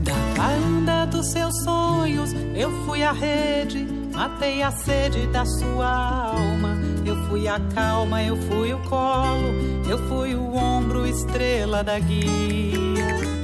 Da 0.04 0.34
varanda 0.38 1.08
dos 1.08 1.32
seus 1.32 1.64
sonhos, 1.64 2.32
eu 2.56 2.70
fui 2.86 3.02
a 3.02 3.12
rede, 3.12 4.03
matei 4.14 4.62
a 4.62 4.72
sede 4.72 5.28
da 5.28 5.46
sua 5.46 6.32
alma. 6.32 6.78
Eu 7.06 7.16
fui 7.28 7.48
a 7.48 7.60
calma, 7.74 8.24
eu 8.24 8.38
fui 8.38 8.74
o 8.74 8.80
colo, 8.84 9.54
eu 9.90 9.98
fui 10.08 10.36
o 10.36 10.56
ombro, 10.56 11.06
estrela 11.06 11.84
da 11.84 12.00
guia. 12.00 13.44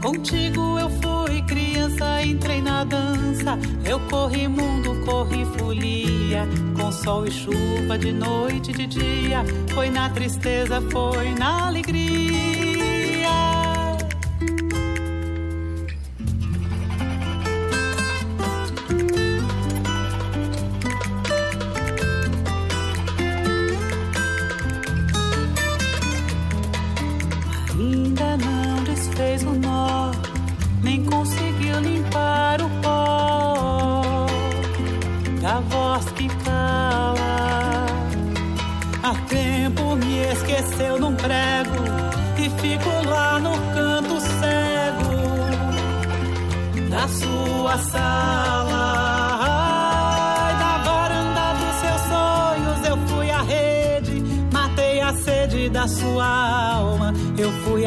Contigo 0.00 0.78
eu 0.80 0.90
fui 0.90 1.42
criança, 1.42 2.22
entrei 2.24 2.60
na 2.60 2.82
dança. 2.84 3.58
Eu 3.84 4.00
corri 4.08 4.48
mundo, 4.48 5.00
corri 5.04 5.44
folia. 5.56 6.48
Com 6.76 6.90
sol 6.90 7.26
e 7.26 7.30
chuva, 7.30 7.96
de 7.98 8.12
noite 8.12 8.72
e 8.72 8.74
de 8.74 8.86
dia. 8.86 9.44
Foi 9.74 9.90
na 9.90 10.10
tristeza, 10.10 10.80
foi 10.90 11.34
na 11.34 11.68
alegria. 11.68 12.21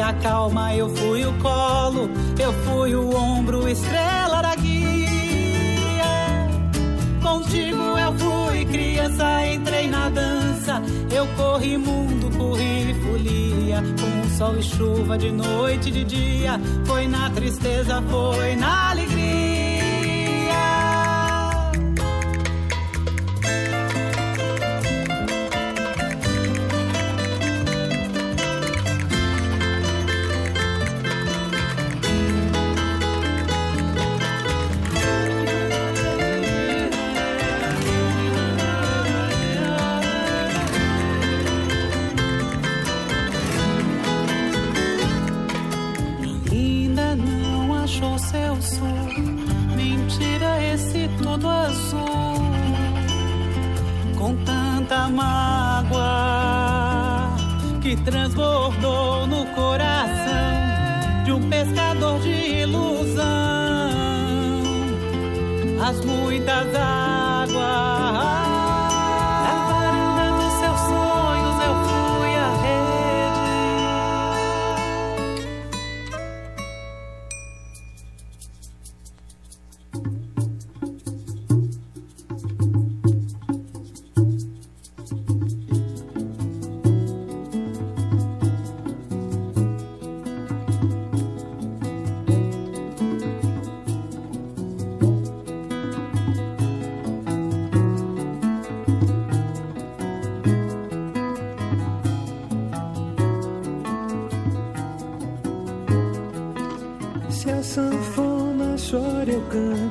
Eu 0.06 0.12
fui 0.12 0.18
a 0.18 0.22
calma, 0.22 0.74
eu 0.74 0.88
fui 0.88 1.26
o 1.26 1.32
colo, 1.40 2.08
eu 2.38 2.52
fui 2.52 2.94
o 2.94 3.16
ombro, 3.16 3.68
estrela 3.68 4.40
da 4.40 4.54
guia. 4.54 6.04
Contigo 7.20 7.98
eu 7.98 8.12
fui 8.12 8.64
criança, 8.66 9.46
entrei 9.48 9.88
na 9.88 10.08
dança. 10.08 10.80
Eu 11.12 11.26
corri 11.36 11.76
mundo, 11.76 12.30
corri 12.38 12.94
folia. 13.02 13.82
Com 14.00 14.28
sol 14.36 14.56
e 14.56 14.62
chuva, 14.62 15.18
de 15.18 15.32
noite 15.32 15.88
e 15.88 15.92
de 15.92 16.04
dia. 16.04 16.60
Foi 16.84 17.08
na 17.08 17.28
tristeza, 17.30 18.00
foi 18.08 18.54
na 18.54 18.90
alegria. 18.90 19.05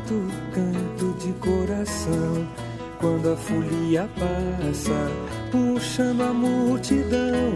Canto 0.07 1.15
de 1.17 1.33
coração 1.33 2.47
quando 2.99 3.33
a 3.33 3.35
folia 3.35 4.07
passa, 4.19 5.09
puxando 5.51 6.21
a 6.21 6.31
multidão, 6.31 7.55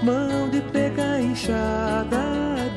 mão 0.00 0.48
de 0.50 0.60
pega 0.70 1.20
inchada, 1.20 2.20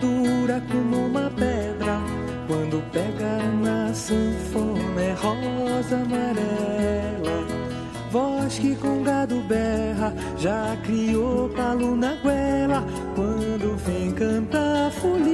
dura 0.01 0.64
como 0.72 1.05
uma 1.05 1.30
pedra. 1.30 1.99
Quando 2.47 2.84
pega 2.91 3.38
na 3.61 3.93
sanfona 3.93 4.99
é 4.99 5.14
rosa 5.14 5.97
amarela, 5.97 7.45
voz 8.09 8.57
que 8.57 8.76
com 8.78 9.03
gado 9.03 9.41
berra, 9.41 10.11
já 10.39 10.76
criou 10.84 11.49
palo 11.49 11.95
na 11.95 12.16
guela. 12.16 12.84
Quando 13.16 13.78
vem 13.78 14.11
cantar 14.11 14.89
folia 14.89 15.32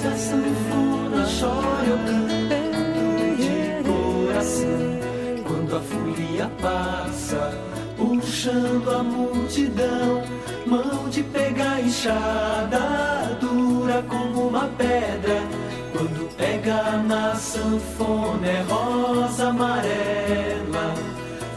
Se 0.00 0.06
a 0.06 0.16
sanfona 0.16 1.26
chora, 1.26 1.86
eu 1.88 1.98
canto 2.06 3.36
de 3.36 3.82
coração. 3.82 5.42
Quando 5.44 5.76
a 5.76 5.80
folia 5.80 6.48
passa, 6.62 7.58
puxando 7.96 8.90
a 8.92 9.02
multidão, 9.02 10.22
mão 10.66 11.08
de 11.08 11.24
pegar 11.24 11.80
enxada, 11.80 13.36
dura 13.40 14.04
como 14.08 14.46
uma 14.46 14.68
pedra. 14.78 15.42
Quando 15.90 16.32
pega 16.36 16.98
na 16.98 17.34
sanfona 17.34 18.46
é 18.46 18.62
rosa 18.68 19.48
amarela. 19.48 20.94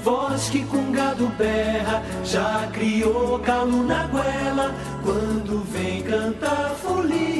Voz 0.04 0.50
que 0.50 0.66
com 0.66 0.92
gado 0.92 1.28
berra, 1.38 2.02
já 2.24 2.68
criou 2.74 3.38
calo 3.38 3.84
na 3.84 4.08
goela. 4.08 4.74
Quando 5.04 5.64
vem 5.72 6.02
cantar 6.02 6.72
folia, 6.82 7.31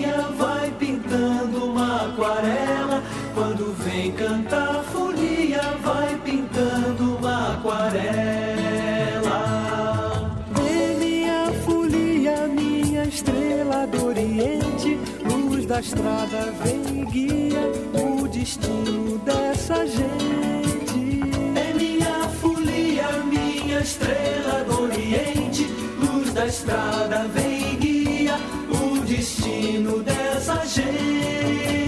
aquarela. 2.32 3.04
Quando 3.34 3.74
vem 3.84 4.12
cantar 4.14 4.84
folia, 4.92 5.62
vai 5.84 6.16
pintando 6.24 7.20
aquarela. 7.28 8.62
Vê 10.56 10.96
minha 11.00 11.52
folia, 11.66 12.48
minha 12.48 13.04
estrela 13.04 13.88
do 13.88 14.06
Oriente, 14.06 14.98
luz 15.26 15.66
da 15.66 15.80
estrada, 15.80 16.54
vem 16.64 17.02
e 17.02 17.06
guia 17.06 17.72
o 17.94 18.28
destino 18.28 19.18
dessa 19.20 19.86
gente. 19.86 21.22
É 21.56 21.74
minha 21.74 22.30
folia, 22.42 23.10
minha 23.26 23.80
estrela 23.80 24.64
do 24.66 24.84
Oriente, 24.84 25.66
luz 26.00 26.34
da 26.34 26.46
estrada, 26.46 27.28
vem 27.34 27.74
e 27.74 27.76
guia 27.76 28.40
o 28.70 29.00
destino 29.00 30.04
dessa 30.04 30.66
gente. 30.66 31.81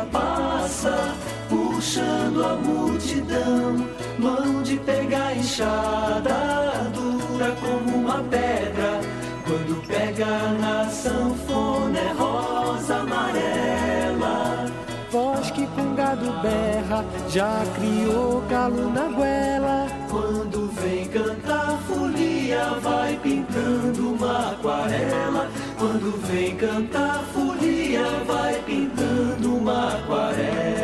Passa, 0.00 1.14
puxando 1.48 2.44
a 2.44 2.56
multidão, 2.56 3.86
mão 4.18 4.62
de 4.62 4.76
pegar 4.78 5.36
enxada, 5.36 6.90
dura 6.92 7.54
como 7.60 7.98
uma 7.98 8.22
pedra. 8.24 9.00
Quando 9.46 9.86
pega 9.86 10.26
na 10.60 10.88
sanfona 10.88 11.98
é 11.98 12.12
rosa 12.12 12.96
amarela. 12.96 14.66
Voz 15.10 15.50
que 15.50 15.66
com 15.68 15.94
gado 15.94 16.32
berra, 16.42 17.04
já 17.28 17.62
criou 17.76 18.42
calo 18.48 18.90
na 18.90 19.08
goela. 19.08 19.86
Quando 20.10 20.70
vem 20.80 21.06
cantar 21.08 21.78
folia, 21.86 22.64
vai 22.80 23.16
pintando 23.22 24.14
uma 24.14 24.52
aquarela. 24.52 25.50
Quando 25.78 26.20
vem 26.26 26.56
cantar 26.56 27.22
folia, 27.32 28.04
vai 28.26 28.54
pintando 28.62 29.23
uma 29.64 29.94
aquarela. 29.94 30.83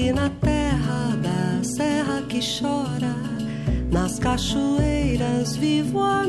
Nasci 0.00 0.12
na 0.12 0.30
terra 0.30 1.14
da 1.20 1.62
serra 1.62 2.22
que 2.22 2.40
chora, 2.40 3.14
nas 3.92 4.18
cachoeiras 4.18 5.56
vivo 5.56 6.00
a 6.00 6.19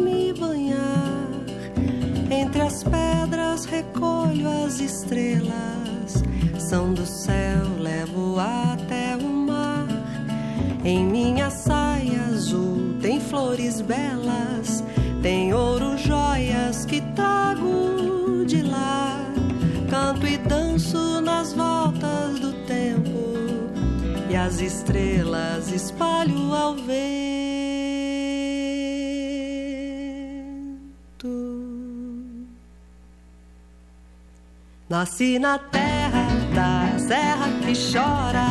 Nasci 35.01 35.39
na 35.39 35.57
terra 35.57 36.27
da 36.53 36.99
serra 36.99 37.49
que 37.65 37.73
chora, 37.73 38.45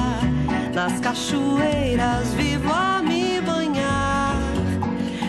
nas 0.75 0.99
cachoeiras 0.99 2.35
vivo 2.35 2.73
a 2.73 3.01
me 3.01 3.41
banhar. 3.41 4.35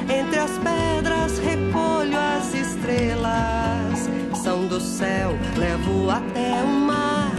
Entre 0.10 0.40
as 0.40 0.50
pedras 0.58 1.38
recolho 1.38 2.18
as 2.18 2.52
estrelas, 2.56 4.10
são 4.34 4.66
do 4.66 4.82
céu, 4.82 5.38
levo 5.58 6.10
até 6.10 6.64
o 6.64 6.68
mar. 6.68 7.32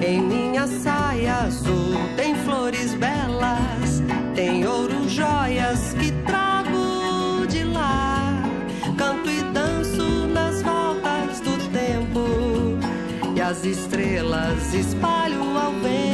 Em 0.00 0.20
minha 0.20 0.68
saia 0.68 1.38
azul 1.38 1.96
tem 2.16 2.36
flores 2.36 2.94
belas, 2.94 4.00
tem 4.36 4.64
ouro, 4.64 5.08
joias 5.08 5.92
que 5.94 6.09
as 13.60 13.64
estrelas 13.66 14.72
espalho 14.72 15.42
ao 15.58 15.72
vento. 15.72 16.09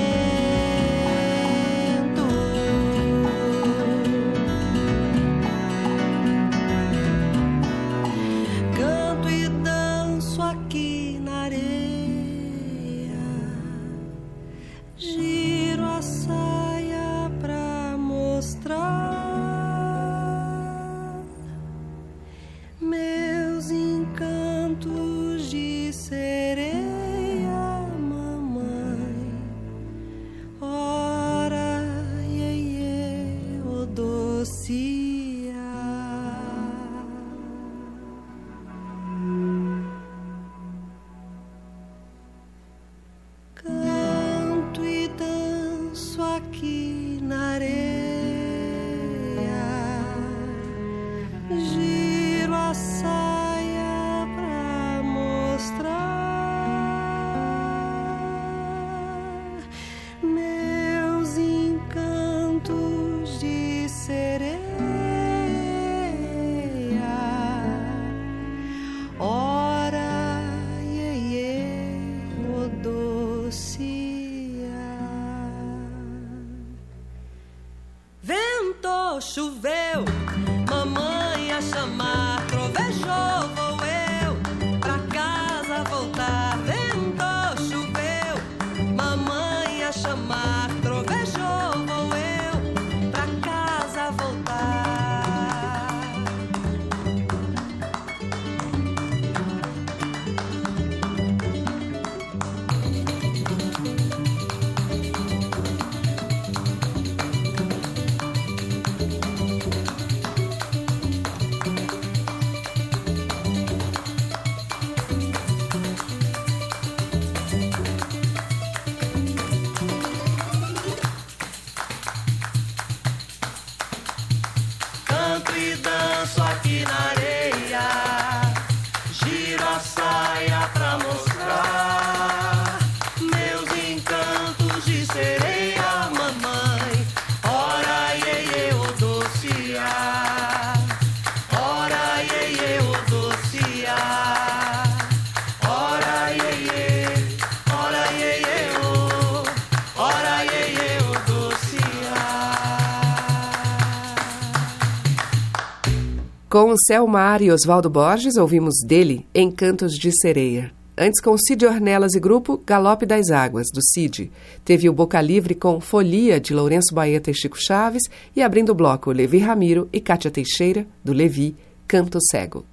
Com 156.58 156.74
Selmar 156.74 157.42
e 157.42 157.50
Oswaldo 157.50 157.90
Borges, 157.90 158.38
ouvimos 158.38 158.76
dele 158.82 159.26
Encantos 159.34 159.92
de 159.92 160.10
Sereia. 160.10 160.72
Antes, 160.96 161.20
com 161.20 161.36
Cid 161.36 161.66
Ornelas 161.66 162.14
e 162.14 162.18
grupo 162.18 162.62
Galope 162.66 163.04
das 163.04 163.30
Águas, 163.30 163.66
do 163.74 163.82
Cid. 163.82 164.32
Teve 164.64 164.88
o 164.88 164.92
Boca 164.94 165.20
Livre 165.20 165.54
com 165.54 165.78
Folia, 165.82 166.40
de 166.40 166.54
Lourenço 166.54 166.94
Baeta 166.94 167.30
e 167.30 167.34
Chico 167.34 167.58
Chaves. 167.60 168.04
E 168.34 168.42
abrindo 168.42 168.70
o 168.70 168.74
bloco, 168.74 169.12
Levi 169.12 169.36
Ramiro 169.36 169.86
e 169.92 170.00
Cátia 170.00 170.30
Teixeira, 170.30 170.86
do 171.04 171.12
Levi, 171.12 171.54
Canto 171.86 172.18
Cego. 172.30 172.64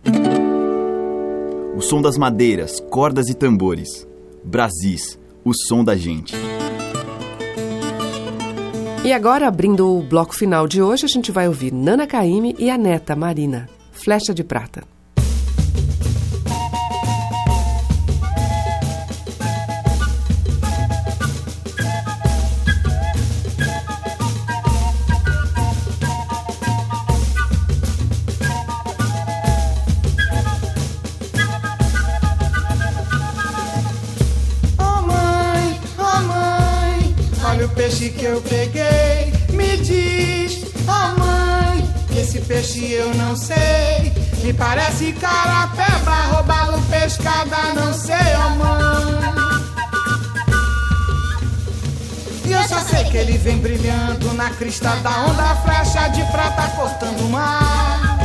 O 1.76 1.82
som 1.82 2.02
das 2.02 2.18
madeiras, 2.18 2.80
cordas 2.90 3.28
e 3.28 3.34
tambores. 3.34 4.08
Brasis, 4.46 5.20
o 5.44 5.52
som 5.54 5.84
da 5.84 5.98
gente. 5.98 6.34
E 9.04 9.12
agora, 9.12 9.50
abrindo 9.50 9.98
o 9.98 10.02
bloco 10.02 10.34
final 10.34 10.66
de 10.66 10.82
hoje, 10.82 11.04
a 11.04 11.10
gente 11.10 11.30
vai 11.30 11.50
ouvir 11.50 11.74
Nana 11.74 12.08
Caymmi 12.08 12.56
e 12.58 12.70
a 12.70 12.78
neta 12.78 13.18
Marina, 13.18 13.68
Flecha 13.94 14.34
de 14.34 14.44
Prata. 14.44 14.93
Peixe 42.64 42.94
eu 42.94 43.14
não 43.16 43.36
sei. 43.36 44.14
Me 44.42 44.54
parece 44.54 45.12
carapeba, 45.14 46.16
roubá-lo 46.32 46.82
pescada, 46.84 47.74
não 47.76 47.94
sei, 47.94 48.16
oh 48.38 48.50
mãe. 48.56 49.24
sei 52.90 53.04
que 53.06 53.18
ele 53.18 53.38
vem 53.38 53.58
brilhando 53.60 54.34
na 54.34 54.50
crista 54.52 54.90
da 54.98 55.26
onda, 55.26 55.56
flecha 55.64 56.08
de 56.10 56.24
prata 56.32 56.68
cortando 56.76 57.22
o 57.22 57.30
mar. 57.30 58.18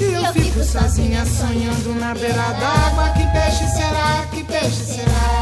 E 0.00 0.14
eu 0.14 0.32
fico 0.32 0.62
sozinha 0.62 1.24
sonhando 1.26 1.94
na 1.98 2.14
beira 2.14 2.52
d'água. 2.54 3.10
Que 3.10 3.26
peixe 3.26 3.66
será? 3.74 4.26
Que 4.30 4.44
peixe 4.44 4.84
será? 4.84 5.37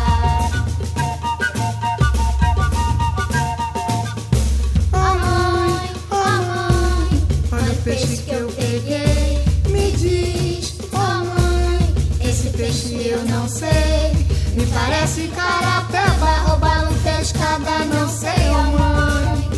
Peixe 7.97 8.17
que 8.19 8.31
eu 8.31 8.49
peguei. 8.49 9.43
Me 9.69 9.91
diz, 9.93 10.75
oh 10.93 11.25
mãe, 11.25 12.29
esse 12.29 12.51
peixe 12.51 13.09
eu 13.09 13.25
não 13.25 13.49
sei. 13.49 14.27
Me 14.55 14.67
parece 14.67 15.29
carapeba, 15.29 16.39
roubar 16.47 16.91
um 16.91 16.95
pescada, 16.99 17.85
não 17.87 18.09
sei, 18.09 18.51
oh 18.51 18.63
mãe. 18.79 19.49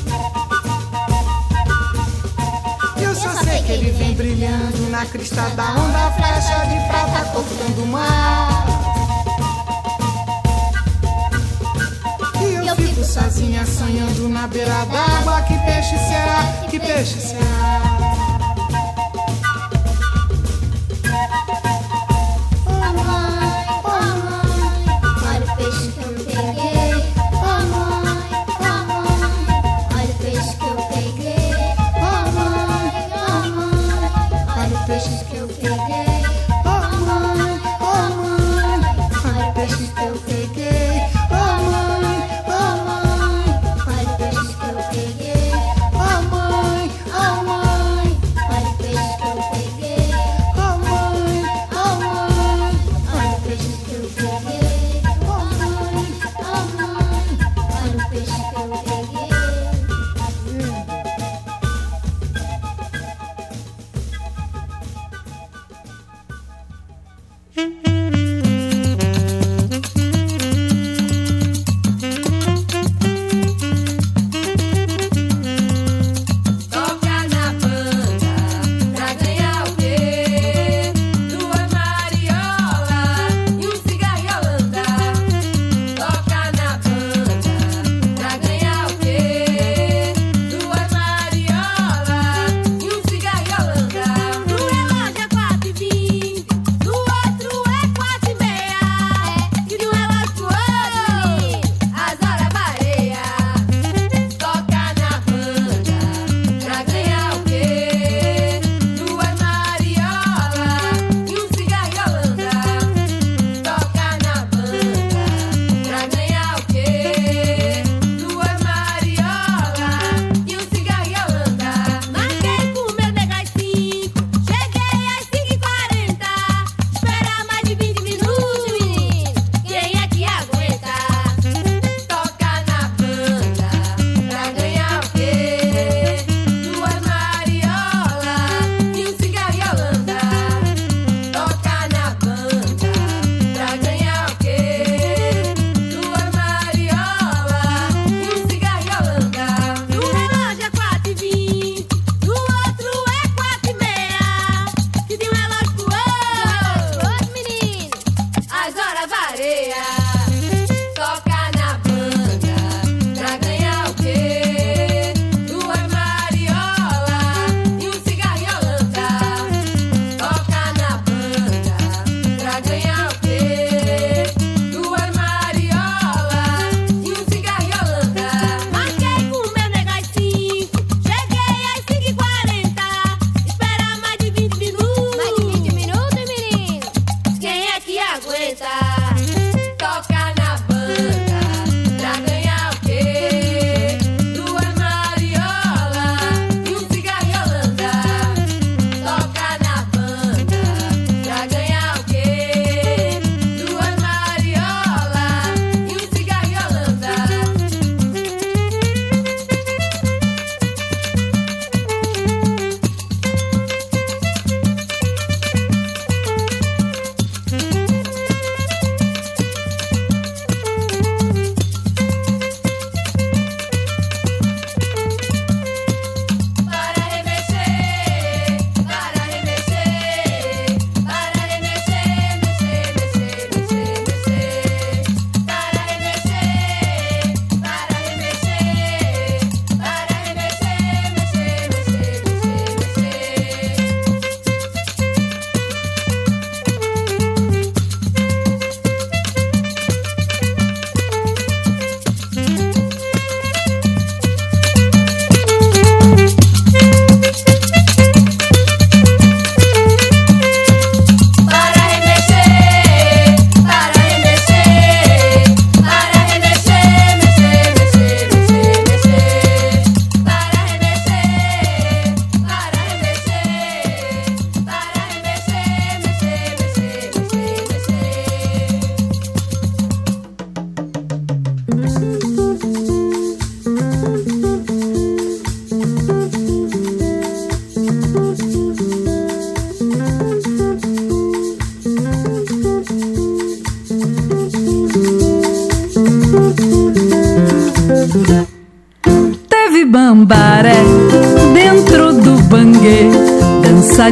Eu 3.03 3.15
só 3.15 3.33
sei 3.43 3.63
que 3.63 3.73
ele 3.73 3.91
vem 3.93 4.15
brilhando 4.15 4.89
na 4.91 5.05
crista 5.07 5.43
da 5.51 5.73
onda, 5.73 6.11
flecha 6.13 6.65
de 6.67 6.89
prata 6.89 7.25
cortando 7.33 7.83
o 7.83 7.87
mar. 7.87 8.67
E 12.41 12.67
eu 12.67 12.77
fico 12.77 13.05
sozinha 13.05 13.67
sonhando 13.67 14.29
na 14.29 14.47
beira 14.47 14.85
d'água. 14.87 15.43
Que 15.43 15.59
peixe 15.59 15.99
será? 16.09 16.69
Que 16.71 16.79
peixe 16.79 17.21
será? 17.21 17.58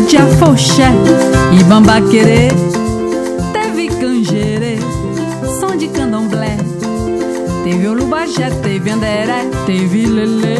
De 0.07 0.16
afoxé 0.16 0.88
e 1.59 1.64
bambaquerê. 1.64 2.48
Teve 3.52 3.88
canjerê, 3.88 4.78
som 5.59 5.76
de 5.76 5.88
candomblé. 5.88 6.57
Teve 7.64 7.88
olubajé, 7.88 8.50
teve 8.62 8.90
anderé, 8.90 9.48
teve 9.66 10.07
lelê. 10.07 10.59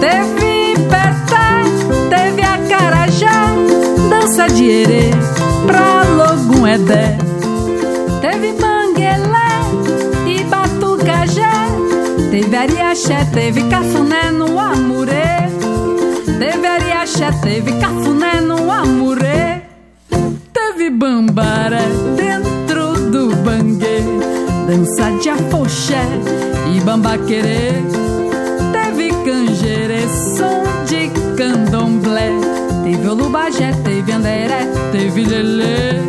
Teve 0.00 0.74
peté, 0.90 1.48
teve 2.10 2.42
acarajá, 2.42 3.54
dança 4.10 4.48
de 4.48 4.68
erê 4.68 5.10
pra 5.66 6.02
logum 6.02 6.66
edé. 6.66 7.16
Teve 8.20 8.52
manguelé 8.60 9.60
e 10.26 10.42
batucajé. 10.44 11.68
Teve 12.32 12.56
ariaxé, 12.56 13.24
teve 13.32 13.62
cafuné 13.68 14.32
no 14.32 14.58
amurê. 14.58 15.53
Teve 17.32 17.72
cafuné 17.80 18.40
no 18.40 18.70
amurê. 18.70 19.62
Teve 20.52 20.90
bambaré 20.90 21.86
dentro 22.16 23.10
do 23.10 23.34
banguê. 23.36 24.00
Dança 24.66 25.10
de 25.22 25.30
afoxé 25.30 26.04
e 26.74 26.80
bambaquerê. 26.80 27.72
Teve 28.72 29.08
canjerê, 29.24 30.06
som 30.36 30.62
de 30.86 31.08
candomblé. 31.36 32.30
Teve 32.82 33.08
olubajé, 33.08 33.72
teve 33.84 34.12
anderé, 34.12 34.66
teve 34.92 35.24
lelê. 35.24 36.00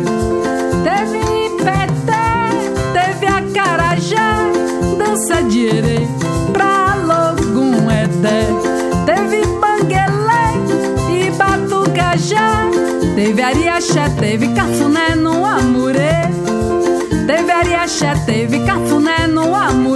Teve 0.84 1.20
peté, 1.64 2.50
teve 2.92 3.26
acarajá. 3.26 4.50
Dança 4.98 5.42
de 5.44 5.66
erê 5.66 6.06
pra 6.52 6.94
logum 6.96 7.90
edé. 7.90 8.75
Teve 13.26 13.42
ariaxé, 13.42 14.08
teve 14.20 14.54
cafuné 14.54 15.16
no 15.16 15.44
amurê. 15.44 16.30
Teve 17.26 17.50
ariaxé, 17.50 18.14
teve 18.24 18.60
cafuné 18.64 19.26
no 19.26 19.52
amurê. 19.52 19.95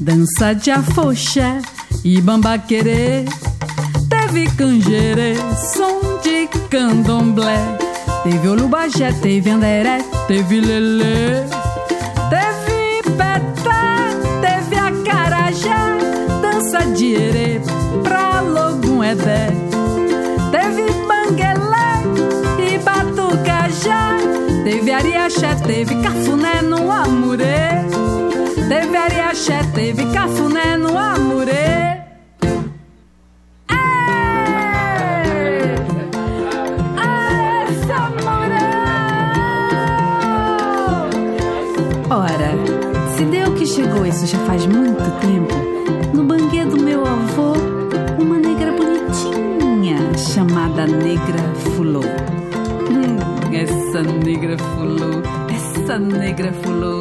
Dança 0.00 0.54
de 0.54 0.70
afoxé 0.70 1.60
e 2.02 2.18
bambaquerê. 2.20 3.26
Teve 4.08 4.46
canjerê, 4.56 5.34
som 5.74 6.00
de 6.22 6.46
candomblé. 6.70 7.58
Teve 8.22 8.48
olubajé, 8.48 9.12
teve 9.20 9.50
anderé, 9.50 9.98
teve 10.26 10.60
lelê. 10.60 11.42
Teve 12.30 13.02
peté, 13.18 14.40
teve 14.40 14.76
acarajá, 14.76 15.96
dança 16.40 16.86
de 16.92 17.14
erê 17.14 17.60
pra 18.02 18.40
logum 18.40 19.04
edé. 19.04 19.48
Teve 20.50 20.90
banguelé 21.06 22.72
e 22.72 22.78
batucajá. 22.78 24.16
Teve 24.64 24.90
ariaxé, 24.90 25.54
teve 25.66 25.96
cafuné 25.96 26.62
no 26.62 26.90
amurê. 26.90 27.97
Teve 28.68 28.98
ariaxé, 28.98 29.60
teve 29.74 30.04
cafuné 30.12 30.76
no 30.76 30.96
amurê. 30.98 31.78
Ora, 42.10 42.50
se 43.16 43.24
deu 43.24 43.54
que 43.54 43.64
chegou 43.64 44.04
isso 44.04 44.26
já 44.26 44.38
faz 44.40 44.66
muito 44.66 45.02
tempo, 45.20 45.54
no 46.14 46.24
banquê 46.24 46.64
do 46.66 46.76
meu 46.82 47.06
avô, 47.06 47.54
uma 48.18 48.38
negra 48.38 48.72
bonitinha 48.72 49.96
chamada 50.16 50.86
Negra 50.86 51.42
Fulô. 51.74 52.00
Hum, 52.90 53.16
essa 53.54 54.02
negra 54.02 54.58
fulô, 54.58 55.22
essa 55.54 55.98
negra 55.98 56.52
fulô, 56.62 57.00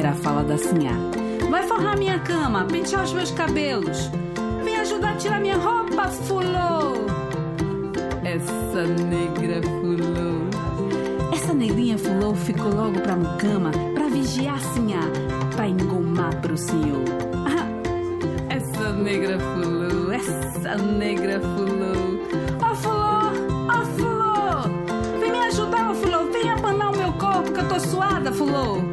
Era 0.00 0.12
a 0.12 0.14
fala 0.14 0.42
da 0.42 0.56
sinhá. 0.56 0.94
Vai 1.50 1.62
forrar 1.64 1.94
minha 1.94 2.18
cama, 2.20 2.64
pentear 2.64 3.04
os 3.04 3.12
meus 3.12 3.30
cabelos. 3.32 4.10
Vem 4.64 4.76
ajudar 4.76 5.10
a 5.10 5.16
tirar 5.16 5.38
minha 5.42 5.58
roupa, 5.58 6.08
fulô. 6.08 6.94
Essa 8.24 8.86
negra 8.86 9.60
fulô. 9.62 11.34
Essa 11.34 11.52
negrinha 11.52 11.98
fulô 11.98 12.34
ficou 12.34 12.74
logo 12.74 12.98
pra 13.00 13.14
mucama 13.14 13.72
pra 13.92 14.08
vigiar 14.08 14.54
a 14.54 14.58
sinhá, 14.72 15.02
pra 15.54 15.68
engomar 15.68 16.34
pro 16.40 16.56
senhor. 16.56 17.04
Ah, 17.34 17.68
essa 18.48 18.94
negra 18.94 19.38
fulô, 19.38 20.12
essa 20.12 20.76
negra 20.76 21.42
fulô. 21.42 22.18
Ó 22.62 22.74
fulô, 22.74 23.68
ó 23.68 23.84
fulô. 23.98 25.20
Vem 25.20 25.30
me 25.30 25.40
ajudar, 25.40 25.90
ó 25.90 25.94
fulô. 25.94 26.24
Vem 26.32 26.48
abanar 26.50 26.90
o 26.90 26.96
meu 26.96 27.12
corpo 27.12 27.52
que 27.52 27.60
eu 27.60 27.68
tô 27.68 27.78
suada, 27.78 28.32
fulô. 28.32 28.89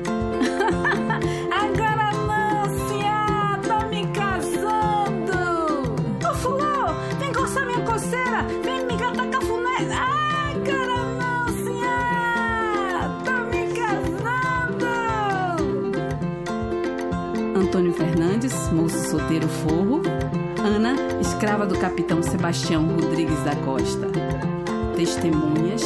Moço 18.72 19.10
solteiro 19.10 19.48
forro. 19.48 20.02
Ana, 20.64 20.96
escrava 21.22 21.66
do 21.66 21.78
capitão 21.78 22.22
Sebastião 22.22 22.86
Rodrigues 22.88 23.42
da 23.44 23.56
Costa. 23.58 24.08
Testemunhas: 24.96 25.84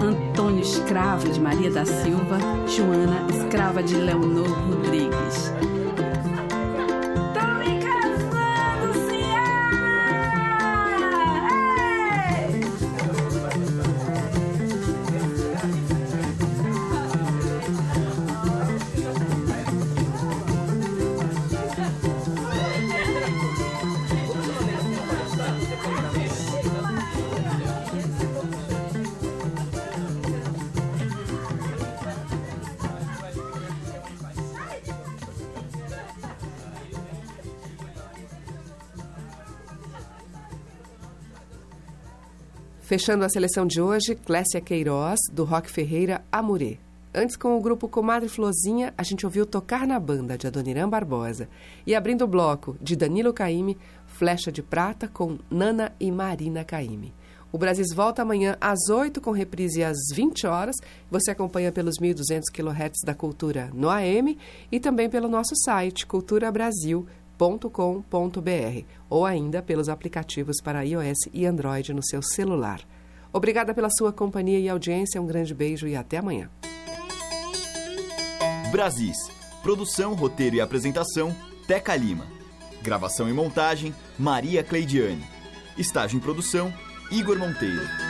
Antônio, 0.00 0.60
escravo 0.60 1.28
de 1.28 1.40
Maria 1.40 1.70
da 1.70 1.84
Silva. 1.84 2.38
Joana, 2.66 3.26
escrava 3.30 3.82
de 3.82 3.94
Leonor 3.96 4.48
Rodrigues. 4.68 5.52
Fechando 42.90 43.24
a 43.24 43.28
seleção 43.28 43.64
de 43.68 43.80
hoje, 43.80 44.16
Clécia 44.16 44.60
Queiroz, 44.60 45.20
do 45.32 45.44
Rock 45.44 45.70
Ferreira 45.70 46.24
Amurê. 46.32 46.76
Antes, 47.14 47.36
com 47.36 47.56
o 47.56 47.60
grupo 47.60 47.88
Comadre 47.88 48.28
Flozinha, 48.28 48.92
a 48.98 49.04
gente 49.04 49.24
ouviu 49.24 49.46
Tocar 49.46 49.86
na 49.86 49.96
Banda, 50.00 50.36
de 50.36 50.48
Adoniran 50.48 50.88
Barbosa. 50.88 51.48
E 51.86 51.94
abrindo 51.94 52.24
o 52.24 52.26
bloco, 52.26 52.76
de 52.82 52.96
Danilo 52.96 53.32
Caime, 53.32 53.78
Flecha 54.06 54.50
de 54.50 54.60
Prata, 54.60 55.06
com 55.06 55.38
Nana 55.48 55.92
e 56.00 56.10
Marina 56.10 56.64
Caime. 56.64 57.14
O 57.52 57.58
Brasil 57.58 57.84
volta 57.94 58.22
amanhã 58.22 58.56
às 58.60 58.88
8, 58.88 59.20
com 59.20 59.30
reprise 59.30 59.84
às 59.84 59.96
20 60.12 60.48
horas. 60.48 60.74
Você 61.08 61.30
acompanha 61.30 61.70
pelos 61.70 61.94
1.200 62.00 62.42
kHz 62.52 63.02
da 63.06 63.14
Cultura 63.14 63.70
no 63.72 63.88
AM 63.88 64.36
e 64.72 64.80
também 64.80 65.08
pelo 65.08 65.28
nosso 65.28 65.54
site, 65.54 66.04
culturabrasil.com.br 67.40 68.84
ou 69.08 69.24
ainda 69.24 69.62
pelos 69.62 69.88
aplicativos 69.88 70.56
para 70.62 70.82
iOS 70.84 71.18
e 71.32 71.46
Android 71.46 71.94
no 71.94 72.04
seu 72.04 72.22
celular. 72.22 72.80
Obrigada 73.32 73.72
pela 73.72 73.88
sua 73.90 74.12
companhia 74.12 74.58
e 74.58 74.68
audiência. 74.68 75.20
Um 75.20 75.26
grande 75.26 75.54
beijo 75.54 75.86
e 75.86 75.96
até 75.96 76.18
amanhã. 76.18 76.50
Brasis. 78.70 79.16
Produção, 79.62 80.14
roteiro 80.14 80.56
e 80.56 80.60
apresentação, 80.60 81.34
Teca 81.66 81.94
Lima. 81.94 82.26
Gravação 82.82 83.28
e 83.28 83.32
montagem, 83.32 83.94
Maria 84.18 84.64
Cleidiane. 84.64 85.24
Estágio 85.76 86.16
em 86.16 86.20
produção, 86.20 86.72
Igor 87.10 87.38
Monteiro. 87.38 88.09